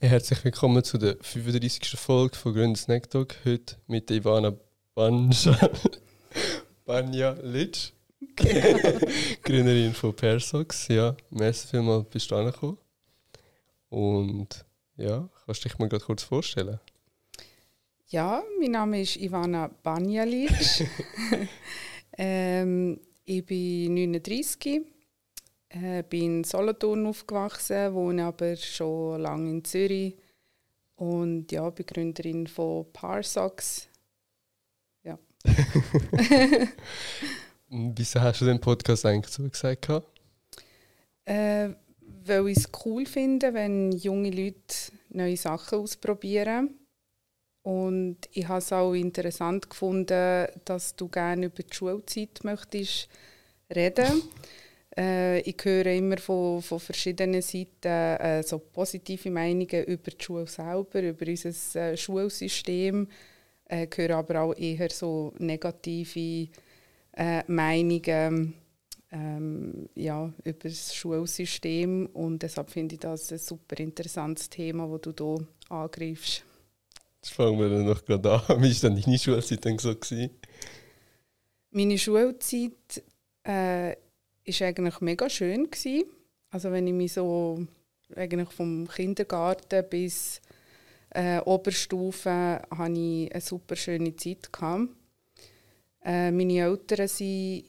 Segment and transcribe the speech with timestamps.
[0.00, 1.98] Herzlich willkommen zu der 35.
[1.98, 3.34] Folge von Grünen Snack Talk.
[3.44, 4.54] Heute mit Ivana
[4.94, 5.58] Banja,
[6.84, 7.90] Banja Litsch,
[9.42, 10.86] Gründerin von Persox.
[10.86, 12.78] Ja, merci vielmals bist du angekommen.
[13.88, 14.64] Und
[14.96, 16.78] ja, kannst du dich mal kurz vorstellen?
[18.06, 20.52] Ja, mein Name ist Ivana Banjalic.
[22.16, 24.80] ähm, ich bin 39,
[25.70, 30.16] äh, bin in Solothurn aufgewachsen, wohne aber schon lange in Zürich
[30.96, 33.88] und ja, bin Gründerin von Parsox.
[35.02, 35.18] Ja.
[37.68, 39.88] Wieso hast du den Podcast eigentlich zugesagt?
[41.24, 41.70] Äh,
[42.24, 46.78] weil ich es cool finde, wenn junge Leute neue Sachen ausprobieren.
[47.62, 53.08] Und ich habe es auch interessant gefunden, dass du gerne über die Schulzeit möchtest
[53.74, 54.22] reden.
[54.98, 60.46] Äh, ich höre immer von, von verschiedenen Seiten äh, so positive Meinungen über die Schule
[60.48, 63.06] selber, über unser äh, Schulsystem.
[63.68, 66.48] Ich äh, höre aber auch eher so negative
[67.12, 68.54] äh, Meinungen
[69.12, 72.06] ähm, ja, über das Schulsystem.
[72.06, 76.42] Und deshalb finde ich das ein super interessantes Thema, das du hier angreifst.
[77.20, 78.40] Das fangen wir dann noch gerade an.
[78.62, 79.94] Wie war denn deine Schulzeit dann so?
[79.94, 80.30] Gewesen?
[81.70, 83.02] Meine Schulzeit
[83.44, 83.94] äh,
[84.48, 86.04] ist eigentlich mega schön gewesen.
[86.50, 87.66] Also wenn ich mich so
[88.16, 90.40] eigentlich vom Kindergarten bis
[91.10, 94.48] äh, Oberstufe hatte ich eine super schöne Zeit.
[96.04, 97.64] Äh, meine Eltern sind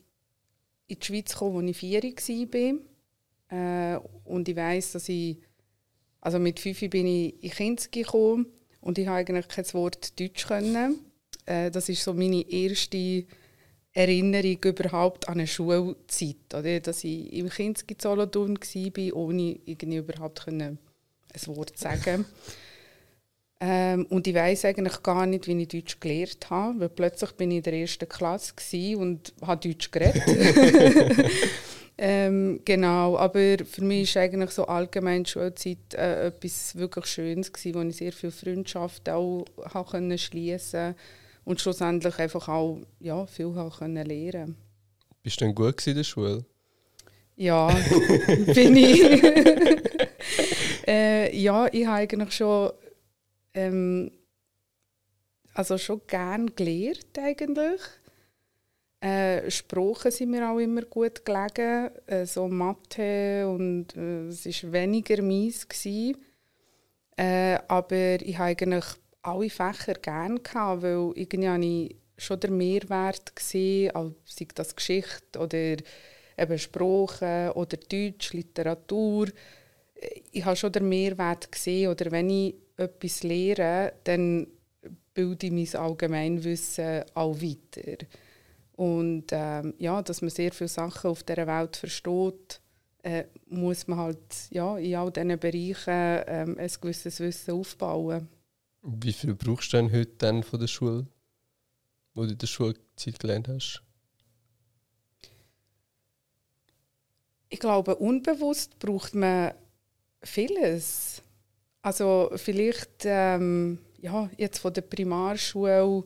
[0.87, 3.95] in die Schweiz gekommen, als ich vier war.
[3.95, 5.37] Äh, und ich weiss, dass ich
[6.21, 8.47] also mit fünf bin ich in Kinski gekommen
[8.81, 10.99] und ich habe eigentlich kein Wort Deutsch können.
[11.45, 13.25] Äh, das ist so meine erste
[13.99, 16.79] Erinnerung überhaupt an eine Schulzeit, oder?
[16.79, 20.79] dass ich im Kinski Solothurn war, ohne irgendwie überhaupt können
[21.33, 22.25] ein Wort zu sagen.
[23.59, 27.51] ähm, und ich weiß eigentlich gar nicht, wie ich Deutsch gelernt habe, weil plötzlich bin
[27.51, 28.53] ich in der ersten Klasse
[28.97, 30.23] und habe Deutsch geredet.
[32.01, 37.51] Ähm, genau, aber für mich war eigentlich so allgemein die Schulzeit äh, etwas wirklich Schönes,
[37.51, 39.43] gewesen, wo ich sehr viele Freundschaften auch
[40.17, 40.95] schließen
[41.49, 44.55] und schlussendlich einfach auch ja, viel können lernen
[45.23, 46.45] Bist du denn gut in der Schule?
[47.37, 47.69] Ja,
[48.53, 49.01] bin ich.
[50.87, 52.71] äh, ja, ich habe eigentlich schon,
[53.55, 54.11] ähm,
[55.55, 57.81] also schon gern gelernt eigentlich.
[59.01, 64.73] Äh, Sprachen sind mir auch immer gut gelegen, äh, so Mathe und äh, es war
[64.73, 65.65] weniger mies.
[67.17, 68.85] Äh, aber ich habe eigentlich
[69.21, 73.91] alle Fächer gerne gehabt, weil irgendwie habe ich schon den Mehrwert gesehen,
[74.25, 75.77] sei das Geschichte oder
[76.37, 79.27] eben Sprache oder Deutsch, Literatur.
[80.31, 84.47] Ich habe schon den Mehrwert gesehen oder wenn ich etwas lehre, dann
[85.13, 88.05] bilde ich mein Allgemeinwissen auch weiter.
[88.77, 92.61] Und ähm, ja, dass man sehr viele Sachen auf dieser Welt versteht,
[93.03, 94.17] äh, muss man halt
[94.51, 98.29] ja, in all diesen Bereichen ähm, ein gewisses Wissen aufbauen.
[98.81, 101.07] Wie viel brauchst du denn heute dann von der Schule,
[102.13, 103.83] wo du in der Schulzeit gelernt hast?
[107.49, 109.53] Ich glaube, unbewusst braucht man
[110.21, 111.21] vieles.
[111.81, 116.03] Also vielleicht ähm, ja, jetzt von der Primarschule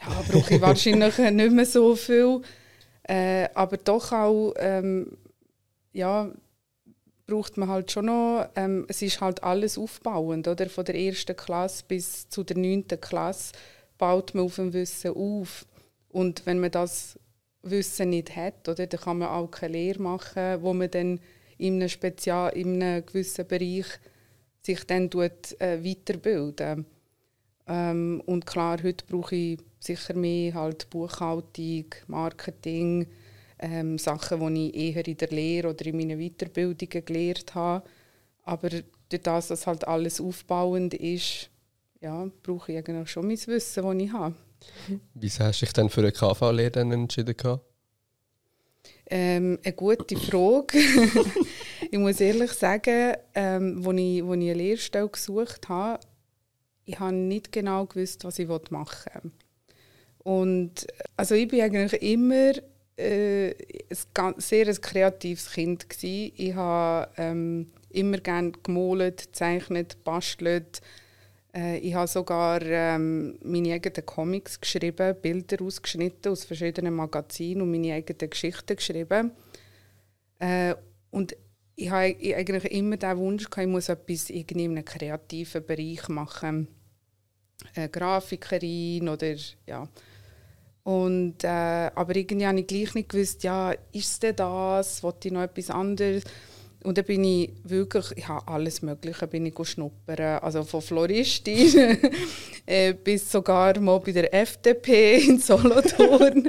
[0.00, 2.42] ja, brauche ich wahrscheinlich nicht mehr so viel.
[3.02, 5.16] Äh, aber doch auch, ähm,
[5.92, 6.30] ja,
[7.32, 10.68] braucht man halt schon noch, ähm, es ist halt alles aufbauend, oder?
[10.68, 13.54] Von der ersten Klasse bis zu der neunten Klasse
[13.96, 15.64] baut man auf dem Wissen auf.
[16.10, 17.18] Und wenn man das
[17.62, 21.20] Wissen nicht hat, oder, dann kann man auch keine Lehre machen, wo man dann
[21.56, 23.86] in einem, Spezial, in einem gewissen Bereich
[24.60, 26.84] sich dann tut, äh, weiterbilden.
[27.66, 33.06] Ähm, und klar, heute brauche ich sicher mehr halt Buchhaltung, Marketing,
[33.62, 37.86] ähm, Sachen, die ich eher in der Lehre oder in meinen Weiterbildungen gelernt habe.
[38.42, 41.48] Aber durch das, dass halt alles aufbauend ist,
[42.00, 44.34] ja, brauche ich eigentlich schon mein Wissen, das ich habe.
[45.14, 47.60] Wieso hast du dich dann für eine KV-Lehre entschieden?
[49.06, 50.78] Ähm, eine gute Frage.
[51.90, 56.00] ich muss ehrlich sagen, ähm, als ich, als ich eine Lehrstelle gesucht habe,
[56.84, 59.30] ich habe nicht genau gewusst, was ich machen will.
[60.24, 60.86] Und
[61.16, 62.52] also ich bin eigentlich immer
[62.96, 63.54] äh,
[64.14, 66.32] ein sehr ein kreatives Kind gewesen.
[66.36, 70.80] Ich habe ähm, immer gerne gemalt, gezeichnet, bastelt.
[71.54, 77.70] Äh, ich habe sogar ähm, meine eigenen Comics geschrieben, Bilder ausgeschnitten aus verschiedenen Magazinen und
[77.70, 79.32] meine eigenen Geschichten geschrieben.
[80.38, 80.74] Äh,
[81.10, 81.36] und
[81.74, 86.68] ich habe eigentlich immer den Wunsch gehabt, ich muss etwas in einem kreativen Bereich machen.
[87.74, 89.34] Eine Grafikerin oder
[89.66, 89.88] ja.
[90.84, 95.02] Und, äh, aber irgendwie habe ich gleich nicht gewusst, ja, ist es denn das?
[95.02, 96.24] Wollte ich noch etwas anderes?
[96.82, 100.40] Und dann bin ich wirklich, ich habe alles Mögliche bin ich schnuppern.
[100.40, 101.98] Also von Floristin
[102.66, 106.48] äh, bis sogar mal bei der FDP in Solothurn.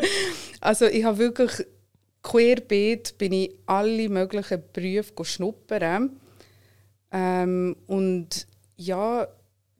[0.59, 1.51] also ich habe wirklich
[2.23, 6.19] querbeet bin ich alle möglichen Berufe schnuppern.
[7.11, 8.47] Ähm, und
[8.77, 9.27] ja,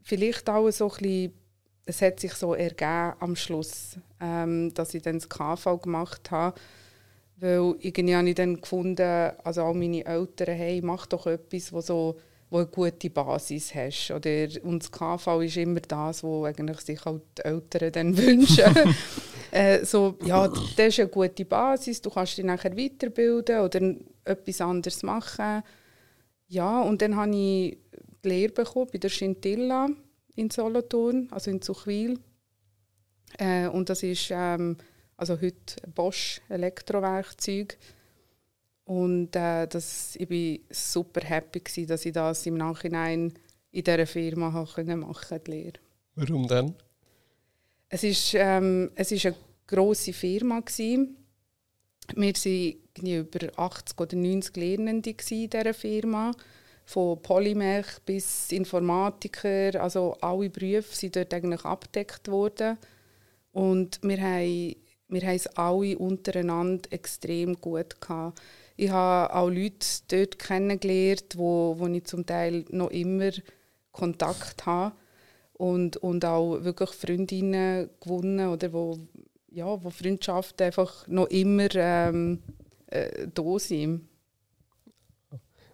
[0.03, 1.33] vielleicht auch so ein bisschen,
[1.85, 6.60] es hat sich so ergeben am Schluss, ähm, dass ich dann das KV gemacht habe
[7.44, 11.81] weil irgendwie habe ich dann gefunden, also auch meine Eltern, hey, mach doch etwas, wo
[11.81, 12.18] so
[12.50, 14.12] wo eine gute Basis hast.
[14.12, 18.64] Oder, und das KV ist immer das, was eigentlich sich auch die Eltern dann wünschen.
[19.52, 24.62] äh, so, ja, das ist eine gute Basis, du kannst dich nachher weiterbilden oder etwas
[24.62, 25.64] anderes machen.
[26.48, 27.78] Ja, und dann habe ich
[28.24, 29.90] die Lehre bekommen bei der Scintilla
[30.36, 32.20] in Solothurn, also in Zuchwil.
[33.38, 34.77] Äh, und das ist ähm,
[35.18, 37.77] also heute Bosch Elektrowerkzeug.
[38.85, 43.33] Und äh, das, ich war super happy, gewesen, dass ich das im Nachhinein
[43.71, 45.74] in dieser Firma machen konnte, die Lehre.
[46.15, 46.75] Warum denn?
[47.89, 49.36] Es ist, ähm, es ist eine
[49.68, 50.59] grosse Firma.
[50.59, 51.15] Gewesen.
[52.15, 56.31] Wir waren über 80 oder 90 Lernende in dieser Firma.
[56.86, 62.77] Von Polymech bis Informatiker, also alle Berufe sind dort eigentlich abgedeckt worden.
[63.53, 64.75] Und wir haben
[65.13, 68.41] wir haben es alle untereinander extrem gut gehabt.
[68.75, 73.29] Ich habe auch Leute dort kennengelernt, wo, wo ich zum Teil noch immer
[73.91, 74.95] Kontakt habe
[75.53, 78.97] und, und auch wirklich Freundinnen gewonnen oder wo,
[79.51, 82.41] ja, wo Freundschaften einfach noch immer ähm,
[82.88, 84.07] äh, da sind.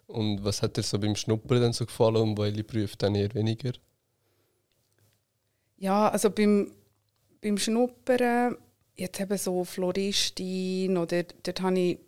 [0.07, 3.33] Und was hat dir so beim Schnuppern dann so gefallen und welche Berufe dann eher
[3.35, 3.71] weniger?
[5.77, 6.71] Ja, also beim,
[7.41, 8.57] beim Schnuppern
[8.95, 11.99] jetzt eben so Floristin oder dort habe ich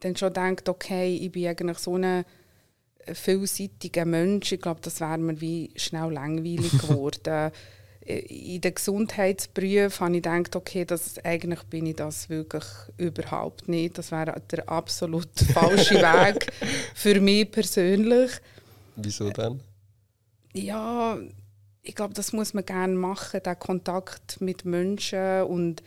[0.00, 2.24] dann schon gedacht, okay, ich bin eigentlich so ein
[3.12, 4.52] vielseitiger Mensch.
[4.52, 7.50] Ich glaube, das wäre mir wie schnell langweilig geworden.
[8.06, 12.64] In den Gesundheitsberufen habe ich gedacht, okay, das, eigentlich bin ich das wirklich
[12.96, 13.98] überhaupt nicht.
[13.98, 16.50] Das wäre der absolut falsche Weg
[16.94, 18.30] für mich persönlich.
[18.96, 19.60] Wieso denn?
[20.54, 21.18] Ja,
[21.88, 25.82] ich glaube, das muss man gerne machen, der Kontakt mit Menschen und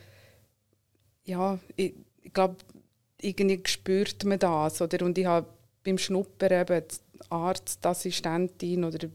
[1.23, 1.93] ja, ich,
[2.23, 2.55] ich glaube,
[3.21, 4.81] irgendwie spürt man das.
[4.81, 5.05] Oder?
[5.05, 5.45] Und ich habe
[5.83, 6.83] beim Schnuppern eben
[7.29, 9.07] Arzt, Assistentin oder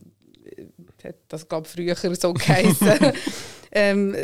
[1.02, 3.12] äh, das glaube früher so geheißen.
[3.72, 4.16] ähm,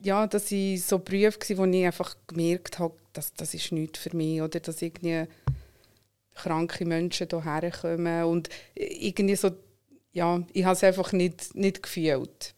[0.00, 3.98] ja, dass ich so Berufe war, wo ich einfach gemerkt habe, dass das ist nichts
[3.98, 5.26] für mich oder dass irgendwie
[6.34, 9.50] kranke Menschen hierher kommen und irgendwie so,
[10.16, 12.54] ja, ich habe es einfach nicht, nicht gefühlt.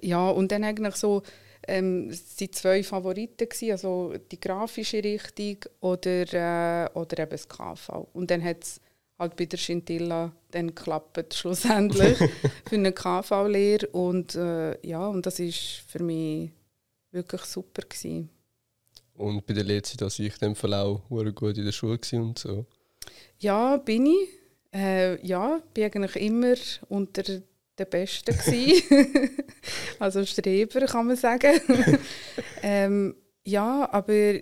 [0.00, 1.22] Ja, und dann eigentlich so
[1.66, 7.48] ähm, es waren zwei Favoriten, gewesen, also die grafische Richtung oder, äh, oder eben das
[7.48, 8.06] KV.
[8.12, 8.80] Und dann hat es
[9.18, 12.16] halt bei der Scintilla dann geklappt, schlussendlich,
[12.68, 13.88] für eine KV-Lehre.
[13.88, 15.50] Und äh, ja, und das war
[15.88, 16.52] für mich
[17.10, 17.82] wirklich super.
[17.82, 18.30] Gewesen.
[19.14, 21.02] Und bei der Lehrzeit war ich in dem Fall auch
[21.34, 22.64] gut in der Schule und so?
[23.40, 24.37] Ja, bin ich.
[24.72, 26.54] Äh, ja, bin eigentlich immer
[26.88, 27.22] unter
[27.78, 28.32] der Beste
[29.98, 31.60] also Streber kann man sagen.
[32.62, 34.34] ähm, ja, aber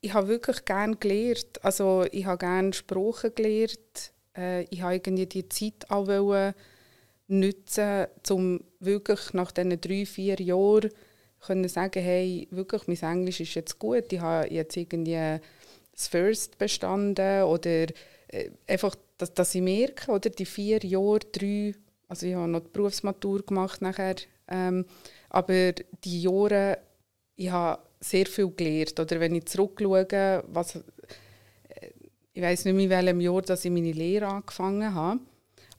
[0.00, 1.62] ich, habe wirklich gerne gelernt.
[1.62, 4.12] Also ich habe gerne Sprachen gelernt.
[4.36, 6.54] Äh, ich habe irgendwie die Zeit auch wollen
[7.28, 10.90] nutzen, um wirklich nach diesen drei, vier Jahren
[11.40, 14.12] können sagen, hey, wirklich, mein Englisch ist jetzt gut.
[14.12, 15.38] Ich habe jetzt irgendwie
[15.92, 17.86] das First bestanden oder
[18.28, 21.74] äh, einfach, dass, dass ich merke, oder die vier Jahre, drei
[22.10, 24.16] also ich habe noch die Berufsmatur gemacht nachher.
[24.48, 24.84] Ähm,
[25.28, 25.72] aber
[26.02, 26.78] die Jahre,
[27.36, 28.98] ich habe sehr viel gelernt.
[28.98, 30.80] Oder wenn ich zurückschaue, was, äh,
[32.32, 35.20] ich weiß nicht mehr, in welchem Jahr dass ich meine Lehre angefangen habe.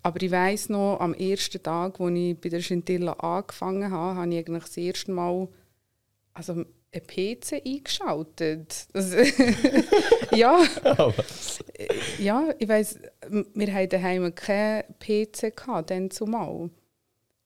[0.04, 4.34] Aber ich weiß noch, am ersten Tag, als ich bei der Scintilla angefangen habe, habe
[4.34, 5.50] ich eigentlich das erste Mal
[6.34, 8.88] also einen PC eingeschaltet.
[10.34, 10.64] Ja.
[10.98, 11.14] Oh,
[12.20, 12.98] ja, ich weiss,
[13.30, 16.70] wir hatten daheim keinen PC gehabt, dann zumal.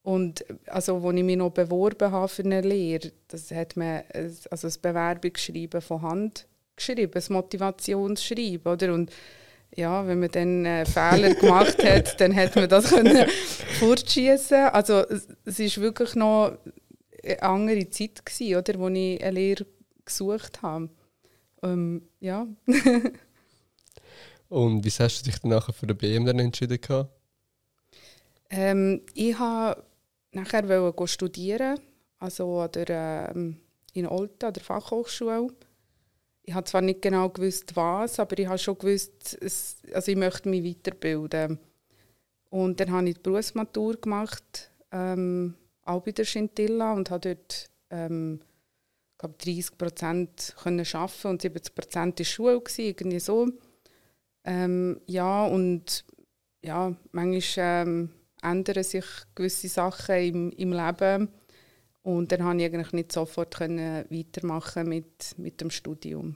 [0.04, 4.04] Und also, als ich mich noch beworben habe für eine Lehre, das hat man
[4.52, 8.94] also ein Bewerbungsschreiben von Hand geschrieben, ein Motivationsschreiben, oder?
[8.94, 9.12] Und
[9.76, 13.28] ja, wenn man dann äh, Fehler gemacht hat, dann hat man das können
[13.80, 14.66] fortschießen.
[14.66, 15.06] Also
[15.44, 16.58] es ist wirklich noch
[17.24, 19.66] eine andere Zeit gewesen, oder, wo ich eine Lehre
[20.06, 20.90] gesucht habe.
[21.64, 22.48] Ähm, ja.
[24.50, 26.80] Und wie hast du dich dann nachher für den BM dann entschieden?
[26.80, 27.10] Gehabt?
[28.50, 29.84] Ähm, ich wollte
[30.32, 31.80] nachher studieren,
[32.20, 33.58] also an der, ähm,
[33.94, 35.48] in Olten, an der Fachhochschule.
[36.44, 40.18] Ich habe zwar nicht genau gewusst, was, aber ich habe schon gewusst, es, also ich
[40.18, 41.60] möchte mich weiterbilden.
[42.50, 47.70] Und dann habe ich die Berufsmatur gemacht, ähm, auch bei der Scintilla und habe dort
[47.90, 48.40] ähm,
[49.18, 53.48] glaube 30 Prozent arbeiten und 70 Prozent in der Schule, gewesen, irgendwie so.
[54.46, 56.06] Ähm, ja, und
[56.64, 58.10] ja, manchmal ähm,
[58.42, 61.30] ändern sich gewisse Sachen im, im Leben
[62.04, 66.36] und dann konnte ich eigentlich nicht sofort können weitermachen mit, mit dem Studium.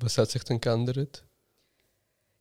[0.00, 1.24] Was hat sich denn geändert?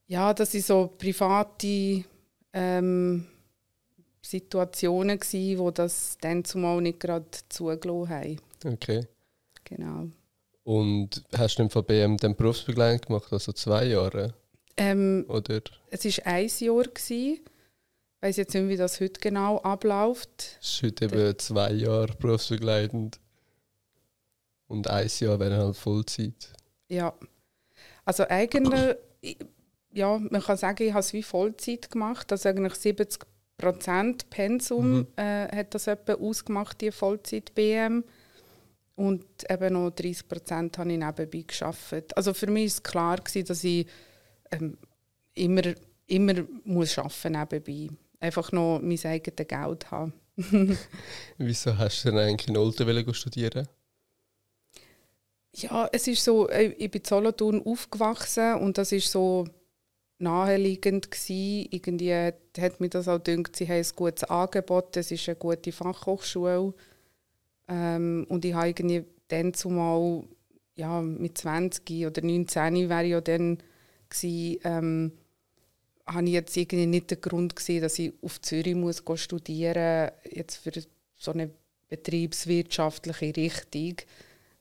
[0.08, 2.04] Ja, das sind so private
[2.52, 3.28] ähm,
[4.22, 8.42] Situationen gewesen, wo das dann zumal nicht gerade zugelassen haben.
[8.66, 9.08] Okay.
[9.64, 10.10] Genau.
[10.64, 14.34] Und hast du von BM dann Berufsbegleitung gemacht, also zwei Jahre?
[14.78, 15.62] Ähm, Oder?
[15.90, 16.84] Es war ein Jahr.
[16.84, 17.40] Gewesen.
[18.24, 20.58] Ich weiß jetzt nicht, wie das heute genau abläuft.
[20.62, 23.20] Es ist heute eben zwei Jahre berufsbegleitend.
[24.68, 26.54] Und ein Jahr wäre halt Vollzeit.
[26.88, 27.14] Ja.
[28.06, 28.96] Also eigentlich,
[29.92, 32.32] ja, man kann sagen, ich habe es wie Vollzeit gemacht.
[32.32, 33.26] Also eigentlich 70
[33.58, 35.08] Prozent Pensum mhm.
[35.16, 38.04] äh, hat das etwa ausgemacht, die Vollzeit-BM.
[38.96, 42.16] Und eben noch 30 Prozent habe ich nebenbei geschafft.
[42.16, 43.88] Also für mich war klar, gewesen, dass ich
[44.54, 44.78] ähm,
[45.34, 45.62] immer,
[46.08, 46.34] immer
[46.64, 47.96] muss arbeiten nebenbei.
[48.20, 50.14] Einfach noch mein eigenes Geld haben.
[51.38, 53.68] Wieso hast du denn eigentlich in Olten studieren?
[55.56, 59.46] Ja, es ist so, äh, ich bin in Solothurn aufgewachsen und das ist so
[60.18, 61.68] naheliegend gewesen.
[61.70, 65.72] Irgendwie hat mir das auch gedacht, sie haben ein gutes Angebot, es ist eine gute
[65.72, 66.74] Fachhochschule
[67.68, 70.24] ähm, und ich habe irgendwie dann zumal,
[70.76, 73.62] ja, mit 20 oder 19 wäre ich ja dann
[74.14, 75.12] gewesen, ähm,
[76.06, 80.34] habe ich jetzt irgendwie nicht den Grund gesehen, dass ich auf Zürich muss studieren muss,
[80.36, 80.72] jetzt für
[81.16, 81.50] so eine
[81.90, 83.96] betriebswirtschaftliche Richtung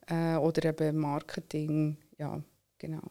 [0.06, 2.42] äh, oder eben Marketing, ja,
[2.78, 3.10] genau.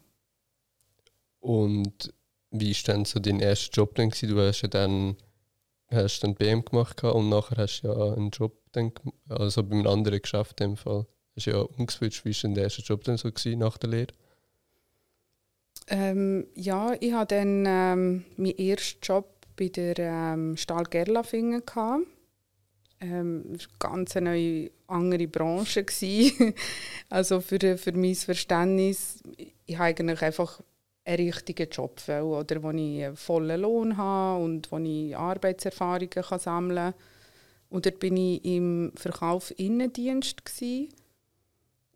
[1.39, 2.13] Und
[2.51, 4.09] wie war dann so dein erster Job dann?
[4.09, 5.15] Du hast ja dann
[5.91, 8.91] hast dann BM gemacht und nachher hast du ja einen Job dann,
[9.27, 11.05] also bei einem anderen geschafft in dem Fall.
[11.35, 12.25] Hast ja umgeswitcht.
[12.25, 14.13] Wie war denn der erste Job dann so nach der Lehre?
[15.93, 22.07] Ähm, ja, ich hatte dann ähm, meinen ersten Job bei der ähm, Stahl Gerlafingen gehabt.
[23.01, 25.85] Ähm, das war eine ganz neue, andere Branche.
[27.09, 29.21] also für, für mein Verständnis,
[29.65, 30.61] ich habe eigentlich einfach
[31.03, 36.09] einen richtigen Job will, oder wo ich einen vollen Lohn habe und wo ich Arbeitserfahrungen
[36.09, 37.01] kann sammeln kann.
[37.69, 40.41] Und dort war ich im Verkauf Innendienst.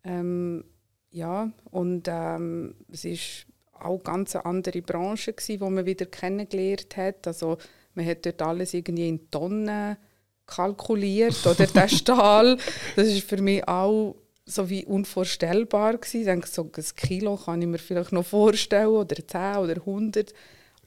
[0.03, 0.65] Ähm,
[1.11, 3.47] ja, und ähm, es ist
[3.79, 7.27] auch ganz andere Branche gewesen, wo man wieder kennengelernt hat.
[7.27, 7.57] Also
[7.93, 9.97] man hat dort alles irgendwie in Tonnen
[10.45, 12.57] kalkuliert oder der Stahl.
[12.95, 14.15] Das ist für mich auch
[14.45, 16.19] so wie unvorstellbar gewesen.
[16.19, 20.33] Ich denke, so ein Kilo kann ich mir vielleicht noch vorstellen oder 10 oder 100.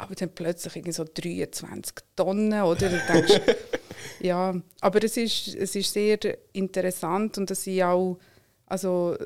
[0.00, 2.88] Aber dann plötzlich irgendwie so 23 Tonnen, oder?
[2.88, 3.40] Du denkst,
[4.20, 6.18] ja, aber es ist, es ist sehr
[6.52, 8.18] interessant und dass ich auch,
[8.66, 9.16] also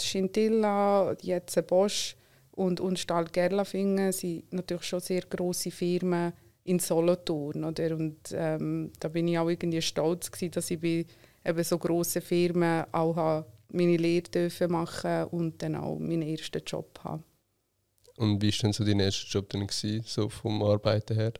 [0.00, 2.16] Scintilla, jetzt Bosch
[2.54, 6.32] und, und Stahl Gerlafingen sind natürlich schon sehr grosse Firmen
[6.64, 7.94] in Solothurn, oder?
[7.96, 11.04] Und ähm, da bin ich auch irgendwie stolz gewesen, dass ich bei
[11.44, 16.98] eben so grossen Firmen auch meine Lehre dürfen machen und dann auch meinen ersten Job
[17.02, 17.24] haben.
[18.16, 21.32] Und wie war denn so dein erster Job dann gewesen, so vom Arbeiten her?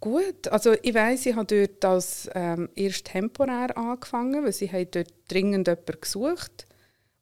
[0.00, 4.90] Gut, also ich weiß, ich habe dort als ähm, erst temporär angefangen, weil sie haben
[4.90, 6.66] dort dringend jemanden gesucht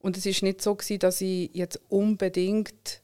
[0.00, 3.02] und es ist nicht so gewesen, dass ich jetzt unbedingt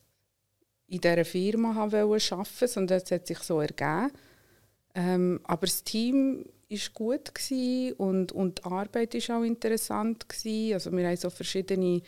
[0.89, 4.11] in dieser Firma arbeiten wollte, sondern es hat sich so ergeben.
[4.95, 7.31] Ähm, aber das Team war gut
[7.99, 10.29] und, und die Arbeit war auch interessant.
[10.29, 10.75] Gewesen.
[10.75, 12.01] Also wir hatten so verschiedene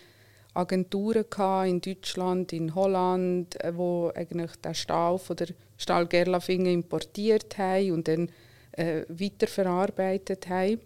[0.55, 1.25] Agenturen
[1.67, 7.93] in Deutschland, in Holland, äh, wo eigentlich den Stahl von der Stahl Gerlafingen importiert haben
[7.93, 8.31] und dann
[8.73, 10.81] äh, weiterverarbeitet haben.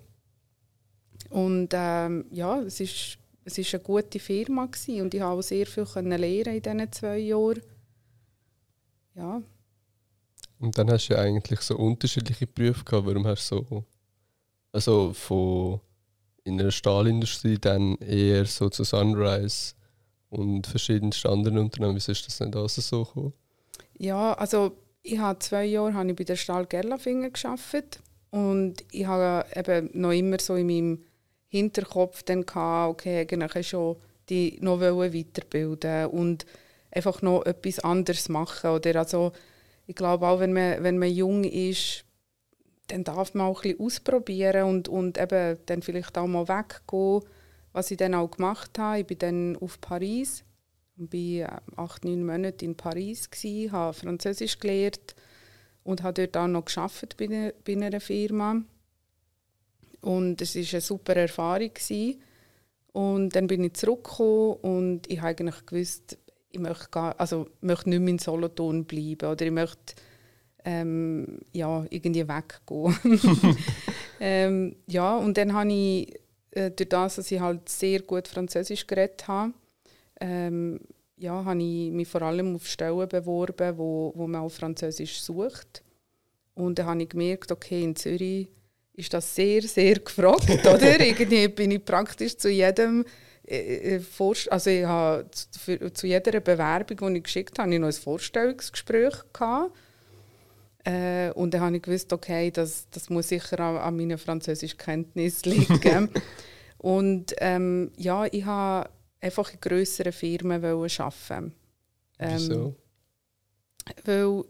[1.31, 5.43] Und ähm, ja, es ist es ist eine gute Firma gewesen und ich habe auch
[5.43, 7.63] sehr viel lernen in diesen zwei Jahren.
[9.15, 9.43] Ja.
[10.59, 13.07] Und dann hast du ja eigentlich so unterschiedliche Berufe gehabt.
[13.07, 13.85] Warum hast du so,
[14.73, 15.81] also von
[16.45, 19.75] in der Stahlindustrie dann eher so zu Sunrise
[20.29, 21.95] und verschiedensten anderen Unternehmen.
[21.95, 23.33] Wieso ist das nicht alles so gekommen?
[23.99, 24.73] Ja, also
[25.03, 29.91] ich habe zwei Jahre habe ich bei der Stahl Gerlafingen gearbeitet und ich habe eben
[29.93, 31.05] noch immer so in meinem
[31.53, 33.97] Hinterkopf dann gehabt, okay, eigentlich schon
[34.31, 36.47] die noch weiterbilden und
[36.91, 38.71] einfach noch etwas anderes machen.
[38.71, 39.33] Oder also,
[39.87, 42.07] ich glaube auch, wenn man, wenn man jung ist,
[42.89, 47.23] dann darf man auch ein bisschen ausprobieren und, und eben dann vielleicht auch mal weggehen,
[47.75, 49.01] was ich dann auch gemacht habe.
[49.01, 50.45] Ich bin dann auf Paris
[50.97, 55.15] und war acht, neun Monate in Paris, gewesen, habe Französisch gelernt
[55.85, 58.63] und habe dort auch noch gearbeitet bei, bei einer Firma.
[60.03, 61.73] Und es war eine super Erfahrung.
[61.73, 62.21] Gewesen.
[62.93, 66.19] Und dann bin ich zurückgekommen und ich habe eigentlich gewusst,
[66.51, 69.95] ich möchte, gar, also, möchte nicht mehr in Solothurn bleiben oder ich möchte
[70.65, 73.57] ähm, ja, irgendwie weggehen.
[74.21, 76.15] ähm, ja, und dann habe ich,
[76.51, 79.55] äh, durch das, dass ich halt sehr gut Französisch geredet habe,
[80.21, 80.81] ähm,
[81.17, 85.83] ja, habe ich mich vor allem auf Stellen beworben, wo, wo man auch Französisch sucht.
[86.55, 88.49] Und dann habe ich gemerkt, okay, in Zürich
[88.95, 91.01] ist das sehr, sehr gefragt, oder?
[91.01, 93.05] Irgendwie bin ich praktisch zu jedem
[93.47, 94.01] äh, äh
[94.51, 99.73] also ich habe zu, jeder Bewerbung, die ich geschickt habe, ich noch ein Vorstellungsgespräch gehabt.
[100.85, 105.53] Äh, und dann habe ich gewusst, okay, das, das muss sicher an, an meinen Französischkenntnissen
[105.53, 106.11] liegen.
[106.79, 111.53] und ähm, ja, ich habe einfach in grösseren Firmen arbeiten.
[112.19, 112.77] Ähm, Wieso?
[114.05, 114.45] Weil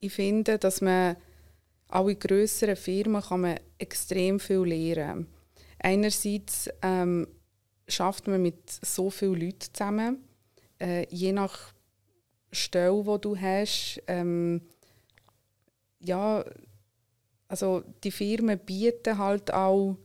[0.00, 1.16] ich finde, dass man
[1.92, 5.26] auch in grösseren Firmen kann man extrem viel lernen.
[5.78, 7.26] Einerseits ähm,
[7.86, 10.24] schafft man mit so vielen Leuten zusammen.
[10.80, 11.74] Äh, je nach
[12.50, 14.62] Stelle, wo du hast, ähm,
[16.00, 16.44] ja,
[17.48, 19.96] also die Firmen bieten halt auch,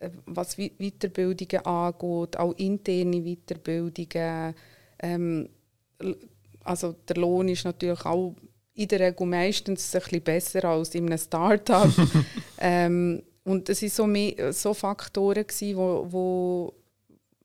[0.00, 4.54] äh, was Weiterbildungen angeht, auch interne Weiterbildungen.
[4.98, 5.48] Ähm,
[6.62, 8.34] also der Lohn ist natürlich auch
[8.74, 11.90] in der Regel meistens ein bisschen besser als in einem Start-up.
[12.58, 16.74] ähm, und es waren so, mehr, so Faktoren, die wo, wo,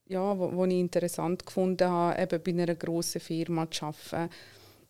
[0.06, 4.32] ja, wo, wo ich interessant gefunden habe, eben bei einer grossen Firma zu arbeiten.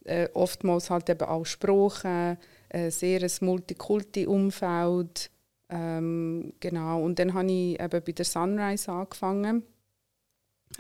[0.05, 2.39] Äh, oftmals halt eben auch Sprachen,
[2.71, 5.31] äh, sehr ein Multikulti-Umfeld.
[5.69, 7.03] Ähm, genau.
[7.03, 9.63] Und dann habe ich eben bei der Sunrise angefangen.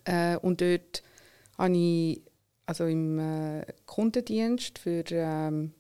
[0.05, 1.03] Äh, und dort
[1.59, 2.23] habe ich
[2.71, 5.73] also im äh, Kundendienst für, ähm,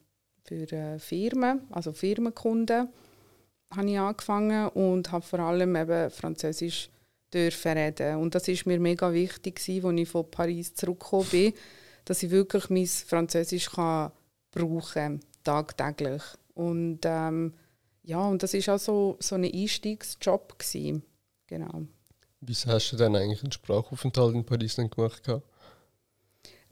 [0.42, 2.88] für äh, Firmen, also Firmenkunden,
[3.72, 6.90] habe ich angefangen und habe vor allem eben Französisch
[7.32, 8.16] dürfen reden.
[8.16, 11.52] Und das ist mir mega wichtig, als ich von Paris zurückgekommen bin,
[12.06, 14.10] dass ich wirklich mein Französisch kann
[14.50, 16.24] brauchen kann, tagtäglich.
[16.54, 17.54] Und ähm,
[18.02, 20.58] ja, und das war auch so, so ein Einstiegsjob.
[20.58, 21.04] Gewesen.
[21.46, 21.82] Genau.
[22.40, 25.22] Wieso hast du dann eigentlich einen Sprachaufenthalt in Paris dann gemacht?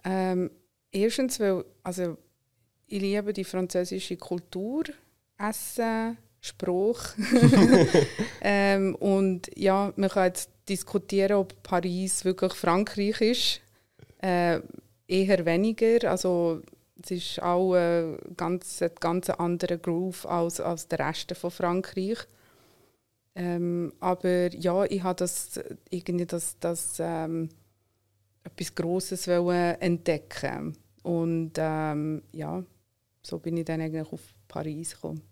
[0.08, 0.50] Ähm,
[0.90, 2.16] erstens, weil also,
[2.86, 4.84] ich liebe die französische Kultur,
[5.36, 6.98] Essen, Spruch.
[8.40, 13.60] ähm, und ja, man kann jetzt diskutieren, ob Paris wirklich Frankreich ist.
[14.22, 14.60] Äh,
[15.06, 16.10] eher weniger.
[16.10, 16.62] Also,
[17.02, 22.18] es ist auch äh, ganz, ein ganz anderer Groove als, als der Rest von Frankreich.
[23.34, 27.50] Ähm, aber ja, ich habe das irgendwie das, das ähm,
[28.48, 32.62] etwas Grosses entdecken und ähm, ja,
[33.22, 35.22] so bin ich dann eigentlich auf Paris gekommen.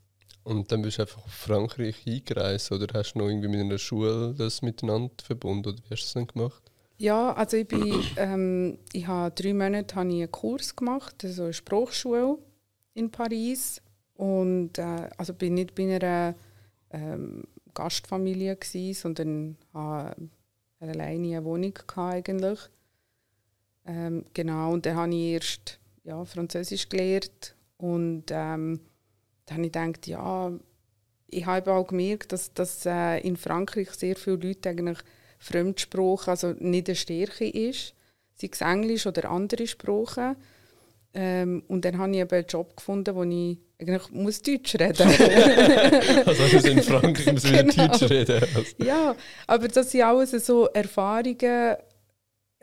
[0.45, 3.79] Und dann bist du einfach auf Frankreich eingereist oder hast du noch irgendwie mit einer
[3.79, 6.63] Schule das miteinander verbunden oder wie hast du das dann gemacht?
[6.99, 11.45] Ja, also ich bin, ähm, ich habe drei Monate habe ich einen Kurs gemacht, also
[11.45, 12.39] eine Sprachschule
[12.95, 13.83] in Paris
[14.15, 16.35] und äh, also bin nicht bei einer
[16.91, 20.17] ähm, Gastfamilie gewesen, sondern hatte
[20.81, 22.61] alleine eine Wohnung gehabt eigentlich.
[23.87, 28.81] Ähm, genau, und dann habe ich erst ja, Französisch gelernt und ähm,
[29.47, 30.53] dann habe ich gedacht, ja,
[31.29, 34.99] ich habe auch gemerkt, dass, dass äh, in Frankreich sehr viele Leute eigentlich
[35.39, 37.95] Fremdsprache also nicht eine Stärke ist,
[38.35, 40.37] sei es Englisch oder andere Sprachen.
[41.15, 45.09] Ähm, und dann habe ich eben einen Job gefunden, wo ich eigentlich muss Deutsch reden
[46.27, 47.89] Also also in Frankreich muss genau.
[47.89, 48.85] Deutsch reden also.
[48.85, 51.77] Ja, aber das sind alles so Erfahrungen,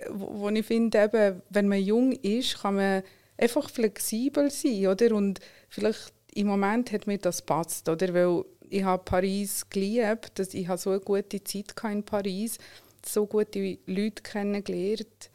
[0.09, 3.03] wo, wo ich finde, eben, wenn man jung ist, kann man
[3.37, 5.15] einfach flexibel sein, oder?
[5.15, 5.39] Und
[5.69, 8.13] vielleicht im Moment hat mir das passt, oder?
[8.13, 12.57] Weil ich habe Paris geliebt, dass ich habe so eine gute Zeit in Paris,
[13.05, 15.29] so gute Leute kennengelernt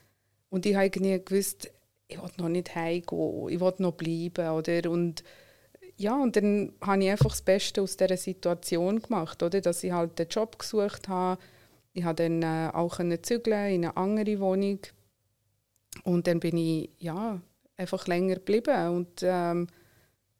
[0.50, 1.70] und ich habe irgendwie gewusst,
[2.08, 4.90] ich will noch nicht heimgehen, ich will noch bleiben, oder?
[4.90, 5.22] Und
[5.96, 9.60] ja, und dann habe ich einfach das Beste aus dieser Situation gemacht, oder?
[9.60, 11.40] Dass ich halt einen Job gesucht habe,
[11.98, 14.78] ich habe dann äh, auch zügeln in eine andere Wohnung.
[16.04, 17.40] Und dann bin ich ja,
[17.76, 18.96] einfach länger geblieben.
[18.96, 19.66] Und ähm,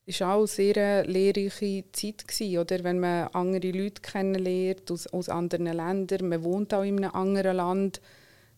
[0.07, 2.85] es war auch eine sehr lehrreiche Zeit, gewesen, oder?
[2.85, 6.29] wenn man andere Leute kennenlernt aus, aus anderen Ländern.
[6.29, 8.01] Man wohnt auch in einem anderen Land.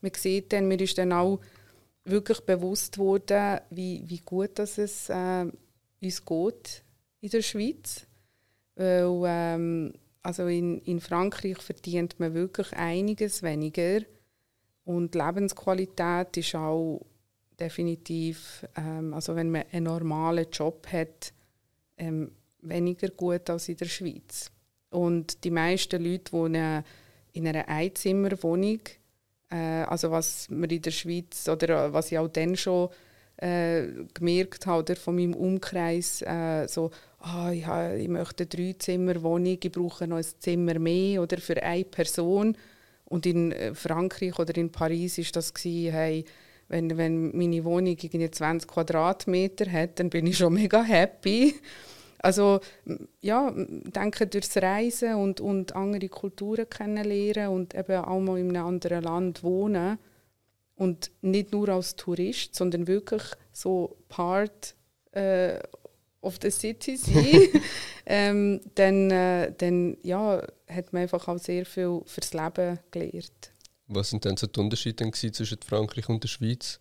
[0.00, 1.40] Man sieht dann, man ist dann auch
[2.04, 5.46] wirklich bewusst geworden, wie, wie gut dass es äh,
[6.02, 6.82] uns geht
[7.20, 8.06] in der Schweiz.
[8.76, 14.00] Weil, ähm, also in, in Frankreich verdient man wirklich einiges weniger
[14.84, 17.00] und Lebensqualität ist auch
[17.58, 21.32] definitiv, ähm, also wenn man einen normalen Job hat,
[21.96, 24.50] ähm, weniger gut als in der Schweiz.
[24.90, 26.82] Und die meisten Leute wohnen
[27.32, 28.80] in einer Einzimmerwohnung.
[29.50, 32.88] Äh, also was man in der Schweiz oder was ich auch dann schon
[33.36, 39.58] äh, gemerkt habe von meinem Umkreis, äh, so, oh, ich, habe, ich möchte eine Dreizimmerwohnung,
[39.62, 42.56] ich brauche noch ein Zimmer mehr oder für eine Person.
[43.04, 46.24] Und in äh, Frankreich oder in Paris ist das gewesen, hey,
[46.68, 51.54] wenn, wenn meine Wohnung irgendwie 20 Quadratmeter hat, dann bin ich schon mega happy.
[52.22, 52.60] Also
[53.20, 58.66] ja, denke durchs Reisen und, und andere Kulturen kennenlernen und eben auch mal in einem
[58.66, 59.98] anderen Land wohnen
[60.76, 64.76] und nicht nur als Tourist, sondern wirklich so Part
[65.12, 65.58] äh,
[66.22, 67.62] of the city sein,
[68.06, 73.52] ähm, dann, äh, dann ja, hat man einfach auch sehr viel fürs Leben gelernt.
[73.86, 76.80] Was sind denn so die Unterschiede zwischen Frankreich und der Schweiz?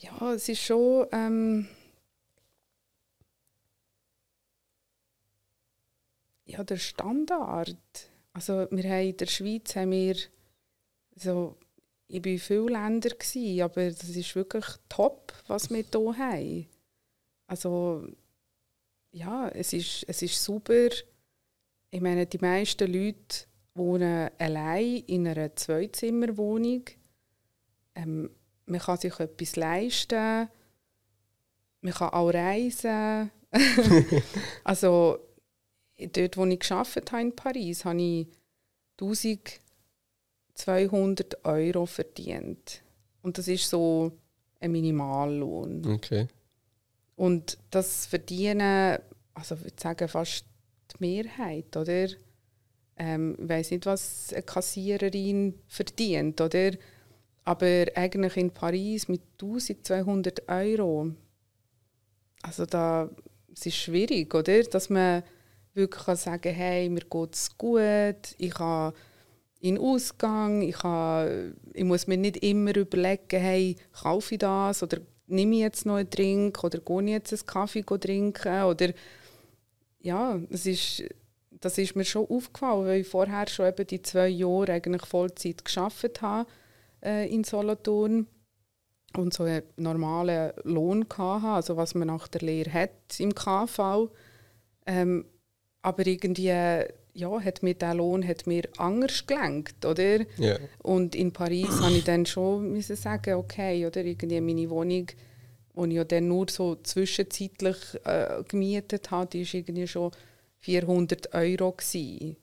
[0.00, 1.06] Ja, es ist schon...
[1.12, 1.68] Ähm,
[6.46, 7.76] ja, der Standard.
[8.32, 10.16] Also wir haben in der Schweiz haben wir
[11.16, 11.56] so,
[12.12, 16.66] ich war in vielen Ländern, gewesen, aber das ist wirklich top, was wir hier haben.
[17.46, 18.06] Also
[19.12, 20.88] ja, es ist, es ist super.
[21.90, 26.84] Ich meine, die meisten Leute wohnen allein in einer Zweizimmerwohnung.
[27.94, 28.30] Ähm,
[28.66, 30.50] man kann sich etwas leisten.
[31.80, 33.30] Man kann auch reisen.
[34.64, 35.18] also
[35.98, 38.28] dort, wo ich gearbeitet habe in Paris, habe ich
[40.58, 42.82] 1200 Euro verdient.
[43.22, 44.12] Und das ist so
[44.60, 45.86] ein Minimallohn.
[45.86, 46.28] Okay.
[47.16, 48.98] Und das verdienen,
[49.34, 50.44] also ich würde sagen, fast
[50.92, 52.08] die Mehrheit, oder?
[52.96, 56.72] Ähm, ich weiß nicht, was eine Kassiererin verdient, oder?
[57.44, 61.12] Aber eigentlich in Paris mit 1200 Euro,
[62.42, 63.10] also da,
[63.52, 64.62] es ist schwierig, oder?
[64.62, 65.22] Dass man
[65.74, 68.94] wirklich kann sagen hey, mir geht es gut, ich habe
[69.62, 74.98] in Ausgang, ich, habe, ich muss mir nicht immer überlegen, hey, kaufe ich das oder
[75.28, 78.92] nehme ich jetzt noch einen Drink oder gehe ich jetzt einen Kaffee trinken oder
[80.00, 81.04] ja, das ist,
[81.50, 85.64] das ist mir schon aufgefallen, weil ich vorher schon eben die zwei Jahre eigentlich Vollzeit
[85.64, 86.50] geschafft habe
[87.00, 88.26] äh, in Solothurn
[89.16, 94.10] und so einen normalen Lohn hatte, also was man nach der Lehre hat im KV.
[94.86, 95.24] Ähm,
[95.82, 96.50] aber irgendwie
[97.14, 100.20] ja, hat mir der Lohn hat mir anders gelenkt, oder?
[100.38, 100.58] Yeah.
[100.82, 105.06] Und in Paris habe ich dann schon müssen sagen, okay, oder irgendwie meine Wohnung,
[105.74, 110.10] die ich ja dann nur so zwischenzeitlich äh, gemietet habe, die war irgendwie schon
[110.60, 112.36] 400 Euro gewesen,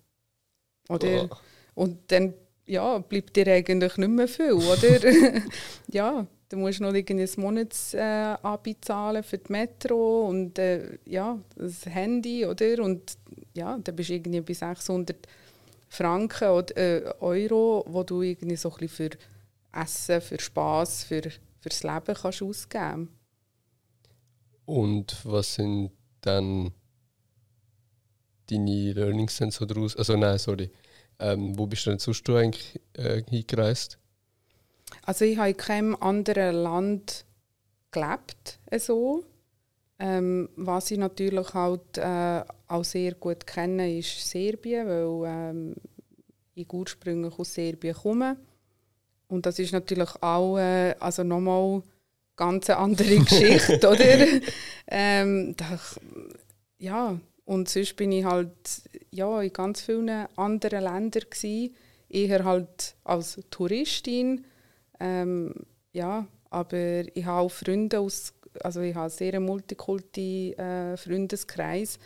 [0.87, 1.29] oder?
[1.31, 1.35] Oh.
[1.83, 2.33] Und dann
[2.65, 4.99] ja, bleibt dir eigentlich nicht mehr viel, oder?
[5.91, 11.85] ja, Du musst noch ein Monatsabi äh, zahlen für die Metro und äh, ja, das
[11.85, 12.83] Handy, oder?
[12.83, 13.19] Und
[13.53, 15.27] ja, dann bist du irgendwie bei 600
[15.89, 19.09] Franken oder äh, Euro, wo du irgendwie so ein für
[19.71, 23.09] Essen, für Spass, für fürs Leben kannst ausgeben.
[24.65, 26.71] Und was sind dann
[28.49, 29.95] deine Learnings so daraus?
[29.95, 30.71] Also nein, sorry.
[31.19, 33.97] Ähm, wo bist du denn sonst du eigentlich äh, hingereist?
[35.03, 37.25] Also ich habe in keinem anderen Land
[37.91, 39.25] gelebt, so.
[40.01, 45.75] Ähm, was ich natürlich halt äh, auch sehr gut kenne, ist Serbien, weil ähm,
[46.55, 48.37] ich ursprünglich aus Serbien komme.
[49.27, 51.83] Und das ist natürlich auch äh, also nochmal
[52.35, 54.27] ganz eine andere Geschichte, oder?
[54.87, 55.79] Ähm, da,
[56.77, 58.51] ja, und sonst bin ich halt
[59.11, 61.75] ja, in ganz vielen anderen Ländern gewesen,
[62.09, 64.45] eher halt als Touristin
[64.99, 65.53] ähm,
[65.93, 71.99] ja, aber ich habe auch Freunde aus, also ich habe einen sehr multikulti äh, Freundeskreis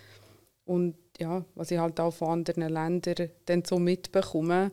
[0.65, 4.71] und ja, was ich halt auch von anderen Ländern dann so mitbekomme,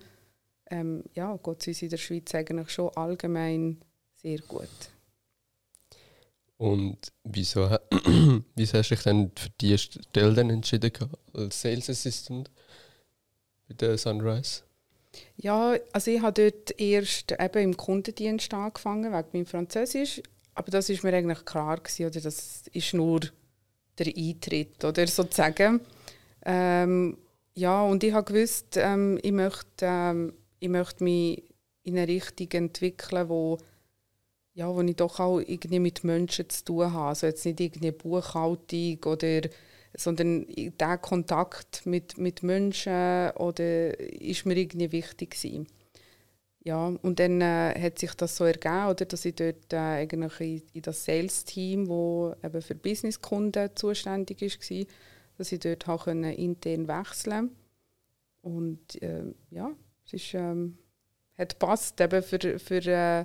[0.71, 3.81] ähm, ja, geht es uns in der Schweiz eigentlich schon allgemein
[4.15, 4.69] sehr gut.
[6.57, 7.79] Und wieso,
[8.55, 10.93] wieso hast du dich dann für diese Stelle dann entschieden
[11.33, 12.51] als Sales Assistant
[13.67, 14.63] bei der Sunrise?
[15.37, 20.23] Ja, also ich habe dort erst eben im Kundendienst angefangen, wegen meinem Französisch.
[20.55, 23.21] Aber das ist mir eigentlich klar gewesen, oder das ist nur
[24.05, 25.81] der Eintritt, oder sozusagen.
[26.45, 27.17] Ähm,
[27.55, 31.45] ja, und ich habe gewusst, ähm, ich, möchte, ähm, ich möchte mich
[31.83, 33.59] in eine Richtung entwickeln, wo,
[34.55, 37.09] ja, wo ich doch auch irgendwie mit Menschen zu tun habe.
[37.09, 39.43] Also jetzt nicht irgendwie Buchhaltung oder
[39.95, 45.67] sondern der Kontakt mit, mit Menschen oder ist mir irgendwie wichtig gewesen.
[46.63, 50.41] Ja, und dann äh, hat sich das so ergeben, oder, dass ich dort äh, eigentlich
[50.41, 54.87] in, in das Sales-Team, das eben für Businesskunden zuständig war,
[55.39, 57.57] dass ich dort auch intern wechseln
[58.43, 59.71] Und äh, ja,
[60.05, 60.77] es ist, ähm,
[61.39, 63.25] hat passt eben für, für äh,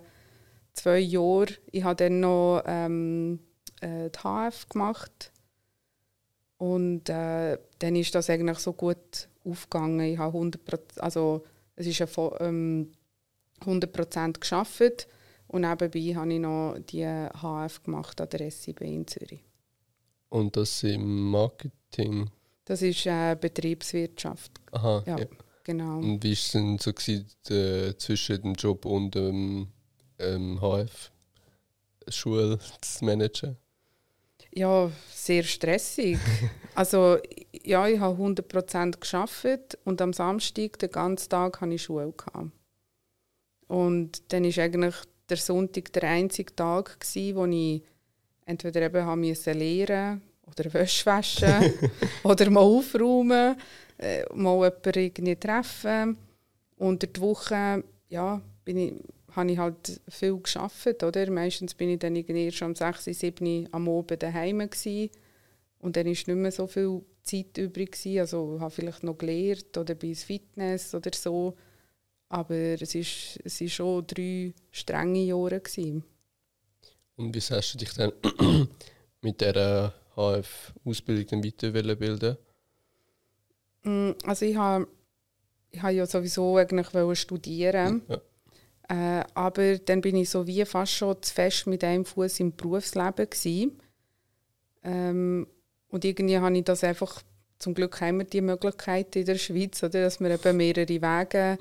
[0.71, 1.47] zwei Jahre.
[1.71, 3.39] Ich habe dann noch ähm,
[3.81, 5.33] äh, die HF gemacht
[6.57, 9.99] und äh, dann ist das eigentlich so gut aufgegangen.
[9.99, 11.43] Ich habe 100%, also
[11.75, 12.91] es ist eine, ähm,
[13.61, 15.07] 100% geschafft
[15.47, 19.43] und nebenbei habe ich noch die HF gemacht an der SIB in Zürich.
[20.29, 22.29] Und das im Marketing?
[22.65, 24.51] Das ist äh, Betriebswirtschaft.
[24.71, 25.25] Aha, ja, ja,
[25.63, 25.99] genau.
[25.99, 29.67] Und wie war es denn so gewesen, äh, zwischen dem Job und dem
[30.19, 31.11] ähm, HF
[32.09, 33.57] Schule zu managen?
[34.53, 36.17] Ja, sehr stressig.
[36.75, 37.17] also
[37.63, 42.13] ja, ich habe 100% geschafft und am Samstag, den ganzen Tag, hatte ich Schule.
[42.13, 42.51] Gehabt.
[43.67, 44.95] Und dann war eigentlich
[45.29, 47.83] der Sonntag der einzige Tag, gewesen, wo ich
[48.45, 51.73] entweder eben haben lernen musste oder Wäsche waschen
[52.23, 53.55] oder mal aufräumen,
[53.97, 56.17] äh, mal jemanden irgendwie treffen.
[56.77, 58.93] Unter der Woche ja, bin ich,
[59.31, 61.03] habe ich halt viel gearbeitet.
[61.03, 61.31] Oder?
[61.31, 65.09] Meistens bin ich dann irgendwie erst um 6, 7 am Abend daheim gewesen.
[65.79, 67.93] Und dann war nicht mehr so viel Zeit übrig.
[67.93, 68.19] Gewesen.
[68.19, 71.55] Also ich habe vielleicht noch gelernt oder bei Fitness oder so.
[72.29, 75.59] Aber es war ist, es ist schon drei strenge Jahre.
[75.59, 76.03] Gewesen.
[77.15, 78.11] Und wie hast du dich dann
[79.21, 82.37] mit dieser HF-Ausbildung weiterbilden
[83.83, 84.87] mm, Also ich habe,
[85.71, 88.01] ich habe ja sowieso eigentlich studieren.
[88.07, 88.21] Ja.
[88.87, 92.55] Äh, aber dann bin ich so wie fast schon zu fest mit einem Fuß im
[92.55, 93.79] Berufsleben gewesen.
[94.83, 95.47] Ähm,
[95.89, 97.23] und irgendwie habe ich das einfach,
[97.57, 101.57] zum Glück haben wir die Möglichkeit in der Schweiz, oder, dass wir eben mehrere Wege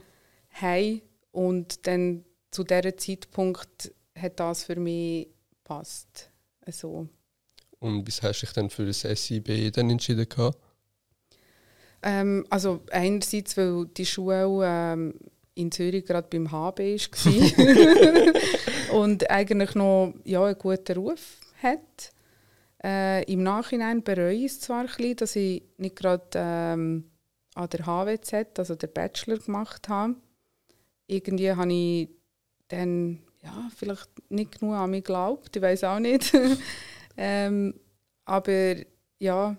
[0.55, 1.03] haben.
[1.33, 6.31] Und dann zu diesem Zeitpunkt hat das für mich gepasst.
[6.65, 7.09] Also.
[7.81, 10.27] Und wie hast du dich dann für das SIB dann entschieden?
[12.03, 15.15] Ähm, also einerseits, weil die Schule ähm,
[15.55, 22.13] in Zürich gerade beim HB war und eigentlich noch ja, einen guten Ruf hat.
[22.83, 27.11] Äh, Im Nachhinein bereue ich es zwar ein bisschen, dass ich nicht gerade ähm,
[27.55, 30.17] an der HWZ, also der Bachelor, gemacht habe.
[31.07, 32.09] Irgendwie habe ich
[32.69, 36.33] dann ja, vielleicht nicht genug an mich geglaubt, ich weiß auch nicht.
[37.17, 37.75] ähm,
[38.25, 38.77] aber
[39.19, 39.57] ja,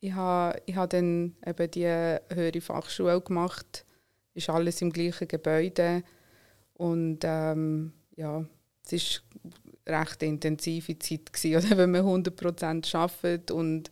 [0.00, 3.84] ich habe, ich habe dann eben die höhere Fachschule gemacht
[4.34, 6.02] ist alles im gleichen Gebäude.
[6.74, 8.44] Und ähm, ja,
[8.90, 9.52] es war
[9.86, 13.90] eine recht intensive Zeit, gewesen, wenn man 100% arbeitet und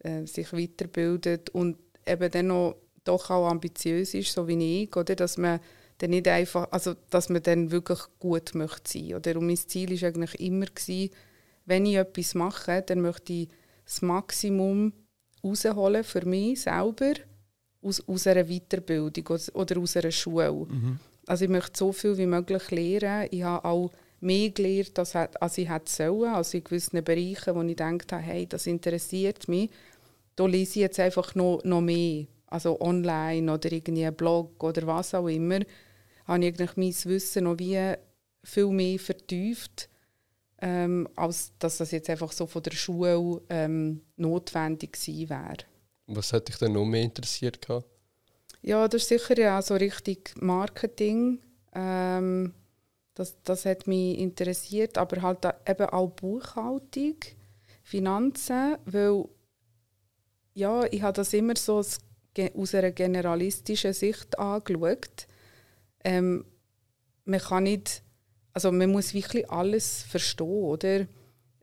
[0.00, 5.14] äh, sich weiterbildet und eben dann noch doch auch ambitiös ist, so wie ich, oder,
[5.14, 5.60] dass man
[5.98, 9.14] dann nicht einfach, also dass man dann wirklich gut möchte sein.
[9.14, 9.36] Oder?
[9.36, 11.10] Und mein Ziel war eigentlich immer, gewesen,
[11.66, 13.48] wenn ich etwas mache, dann möchte ich
[13.84, 14.92] das Maximum
[15.42, 17.14] rausholen für mich selber
[17.82, 20.52] aus, aus einer Weiterbildung oder aus einer Schule.
[20.52, 20.98] Mhm.
[21.26, 23.28] Also ich möchte so viel wie möglich lernen.
[23.30, 26.34] Ich habe auch mehr gelernt, als, als ich hätte sollen.
[26.34, 29.70] Also in gewissen Bereichen, wo ich gedacht habe, hey, das interessiert mich,
[30.36, 32.26] da lese ich jetzt einfach noch, noch mehr.
[32.46, 35.60] Also online oder irgendwie ein Blog oder was auch immer,
[36.24, 37.94] habe ich eigentlich mein Wissen noch wie
[38.42, 39.88] viel mehr vertieft,
[40.60, 45.56] ähm, als dass das jetzt einfach so von der Schule ähm, notwendig gewesen wäre.
[46.06, 47.66] Was hat dich denn noch mehr interessiert?
[47.66, 47.86] Gehabt?
[48.62, 51.40] Ja, das ist sicher ja so richtig Marketing.
[51.74, 52.54] Ähm,
[53.14, 57.16] das, das hat mich interessiert, aber halt eben auch Buchhaltung,
[57.82, 59.24] Finanzen, weil
[60.54, 62.00] ja, ich habe das immer so aus
[62.74, 65.26] einer generalistischen Sicht angeschaut.
[66.04, 66.44] Ähm,
[67.24, 68.02] man kann nicht,
[68.52, 71.06] also man muss wirklich alles verstehen, oder?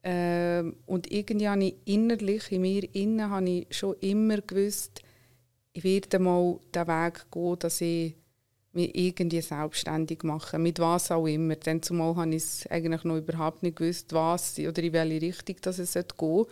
[0.03, 5.01] Ähm, und irgendwie habe ich innerlich, in mir innen, habe ich schon immer gewusst,
[5.73, 8.15] ich werde mal den Weg gehen, dass ich
[8.73, 11.55] mich irgendwie selbstständig mache, mit was auch immer.
[11.55, 15.57] Denn zumal habe ich es eigentlich noch überhaupt nicht gewusst, was oder in welche Richtung
[15.61, 16.51] das es gehen sollte.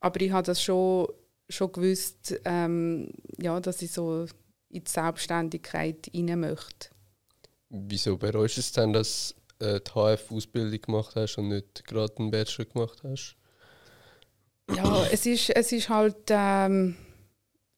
[0.00, 1.08] Aber ich habe das schon,
[1.48, 4.26] schon gewusst, ähm, ja, dass ich so
[4.70, 6.88] in die Selbstständigkeit hinein möchte.
[7.70, 12.30] Wieso bereust du es denn, dass äh, die HF-Ausbildung gemacht hast und nicht gerade einen
[12.30, 13.36] Bachelor gemacht hast?
[14.74, 16.96] Ja, es ist, es ist halt ähm,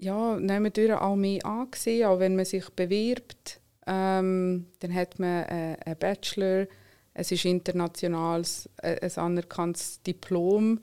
[0.02, 3.60] ja, nehmen auch mehr angesehen, auch wenn man sich bewirbt.
[3.86, 6.66] Ähm, dann hat man äh, einen Bachelor.
[7.14, 8.42] Es ist international
[8.78, 10.80] äh, ein anerkanntes Diplom.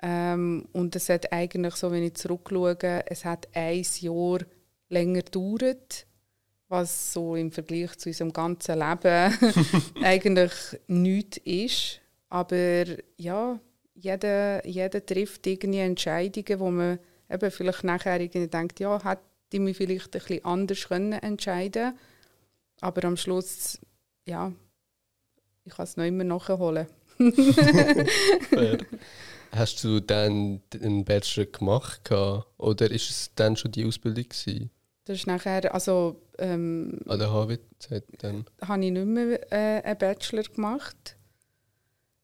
[0.00, 4.38] Ähm, und es hat eigentlich, so wenn ich zurückschaue, es hat ein Jahr
[4.88, 6.06] länger gedauert,
[6.72, 9.38] was so im Vergleich zu unserem ganzen Leben
[10.02, 10.52] eigentlich
[10.88, 12.00] nichts ist.
[12.30, 12.84] Aber
[13.18, 13.60] ja,
[13.94, 16.98] jeder, jeder trifft irgendwie Entscheidungen, wo man
[17.30, 19.20] eben vielleicht nachher irgendwie denkt, ja, hätte
[19.52, 21.92] ich mich vielleicht ein bisschen anders können entscheiden
[22.80, 23.78] Aber am Schluss,
[24.26, 24.50] ja,
[25.64, 26.86] ich kann es noch immer nachholen.
[29.52, 34.70] Hast du dann einen Bachelor gemacht oder ist es dann schon die Ausbildung gewesen?
[35.04, 38.44] Das ist nachher, also ähm, an der HWZ dann?
[38.66, 41.16] Habe ich nicht mehr äh, einen Bachelor gemacht.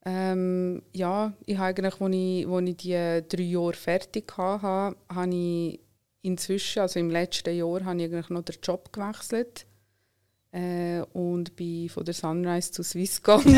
[0.05, 5.35] Ähm, ja, ich habe eigentlich, als ich, als ich die drei Jahre fertig hatte, habe
[5.35, 5.81] ich
[6.23, 9.67] inzwischen, also im letzten Jahr, habe ich eigentlich noch den Job gewechselt
[10.53, 13.45] äh, und bin von der Sunrise zu Swisscom.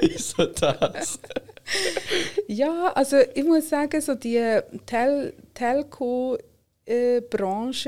[0.00, 1.18] Wieso das?
[2.46, 6.38] ja, also ich muss sagen, so die Tel Telco-Branche,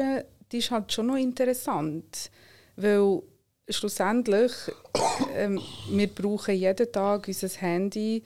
[0.03, 2.31] äh, die ist halt schon noch interessant,
[2.77, 3.23] weil
[3.69, 4.53] schlussendlich,
[5.35, 5.61] ähm,
[5.91, 8.23] wir brauchen jeden Tag unser Handy,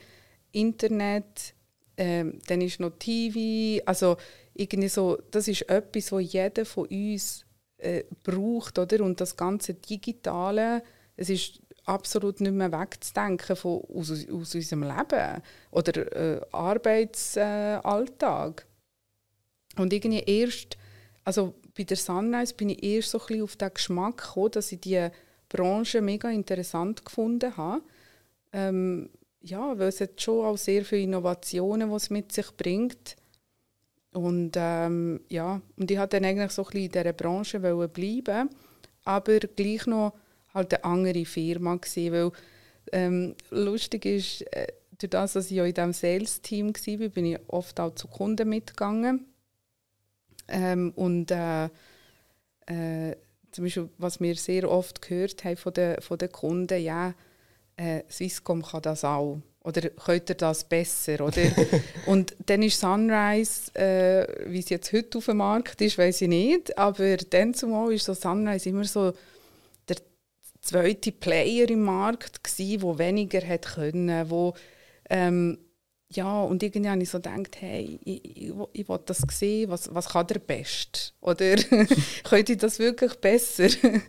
[0.52, 1.54] Internet,
[1.96, 4.16] ähm, dann ist noch TV, also
[4.54, 7.44] irgendwie so, das ist etwas, was jeder von uns
[7.78, 9.04] äh, braucht, oder?
[9.04, 10.82] Und das ganze Digitale,
[11.16, 18.66] es ist absolut nicht mehr wegzudenken von, aus, aus unserem Leben oder äh, Arbeitsalltag.
[19.76, 20.78] Äh, und irgendwie erst,
[21.24, 24.72] also bei der Sunrise bin ich erst so ein bisschen auf den Geschmack gekommen, dass
[24.72, 25.08] ich die
[25.48, 27.82] Branche mega interessant gefunden habe.
[28.52, 29.10] Ähm,
[29.40, 33.16] ja, weil es hat schon auch sehr viele Innovationen, die es mit sich bringt.
[34.12, 38.48] Und ähm, ja, und ich wollte dann eigentlich so ein bisschen in dieser Branche bleiben,
[39.04, 40.14] aber gleich noch
[40.54, 42.32] halt eine andere Firma gewesen, weil
[42.92, 47.38] ähm, lustig ist, äh, durch das, dass ich auch in diesem Sales-Team war, bin ich
[47.48, 49.26] oft auch zu Kunden mitgegangen.
[50.48, 51.66] Ähm, und äh,
[52.66, 53.16] äh,
[53.50, 57.14] zum Beispiel, was wir sehr oft gehört haben von den, von den Kunden, ja,
[57.76, 59.38] äh, Swisscom kann das auch.
[59.62, 61.24] Oder könnt ihr das besser?
[61.24, 61.42] Oder?
[62.06, 66.28] und dann ist Sunrise, äh, wie es jetzt heute auf dem Markt ist, weiß ich
[66.28, 66.76] nicht.
[66.76, 69.12] Aber dann zumal ist so Sunrise immer so
[69.88, 69.96] der
[70.60, 74.54] zweite Player im Markt der weniger hätte können, wo
[75.08, 75.58] ähm,
[76.16, 79.92] ja, und irgendwie habe ich so gedacht, hey, ich, ich, ich will das sehen, was,
[79.94, 81.14] was kann der Best?
[81.20, 81.56] Oder
[82.24, 83.68] könnte ich das wirklich besser?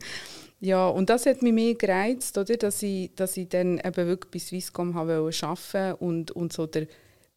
[0.60, 2.58] ja, und das hat mich mehr gereizt, oder?
[2.58, 6.88] Dass, ich, dass ich dann eben wirklich bei Swisscom arbeiten und, und so der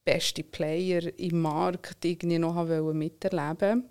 [0.05, 3.85] beste Player im Markt irgendwie noch miterleben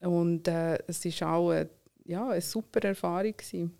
[0.00, 1.68] Und äh, es war auch eine,
[2.04, 3.36] ja, eine super Erfahrung.
[3.36, 3.72] Gewesen.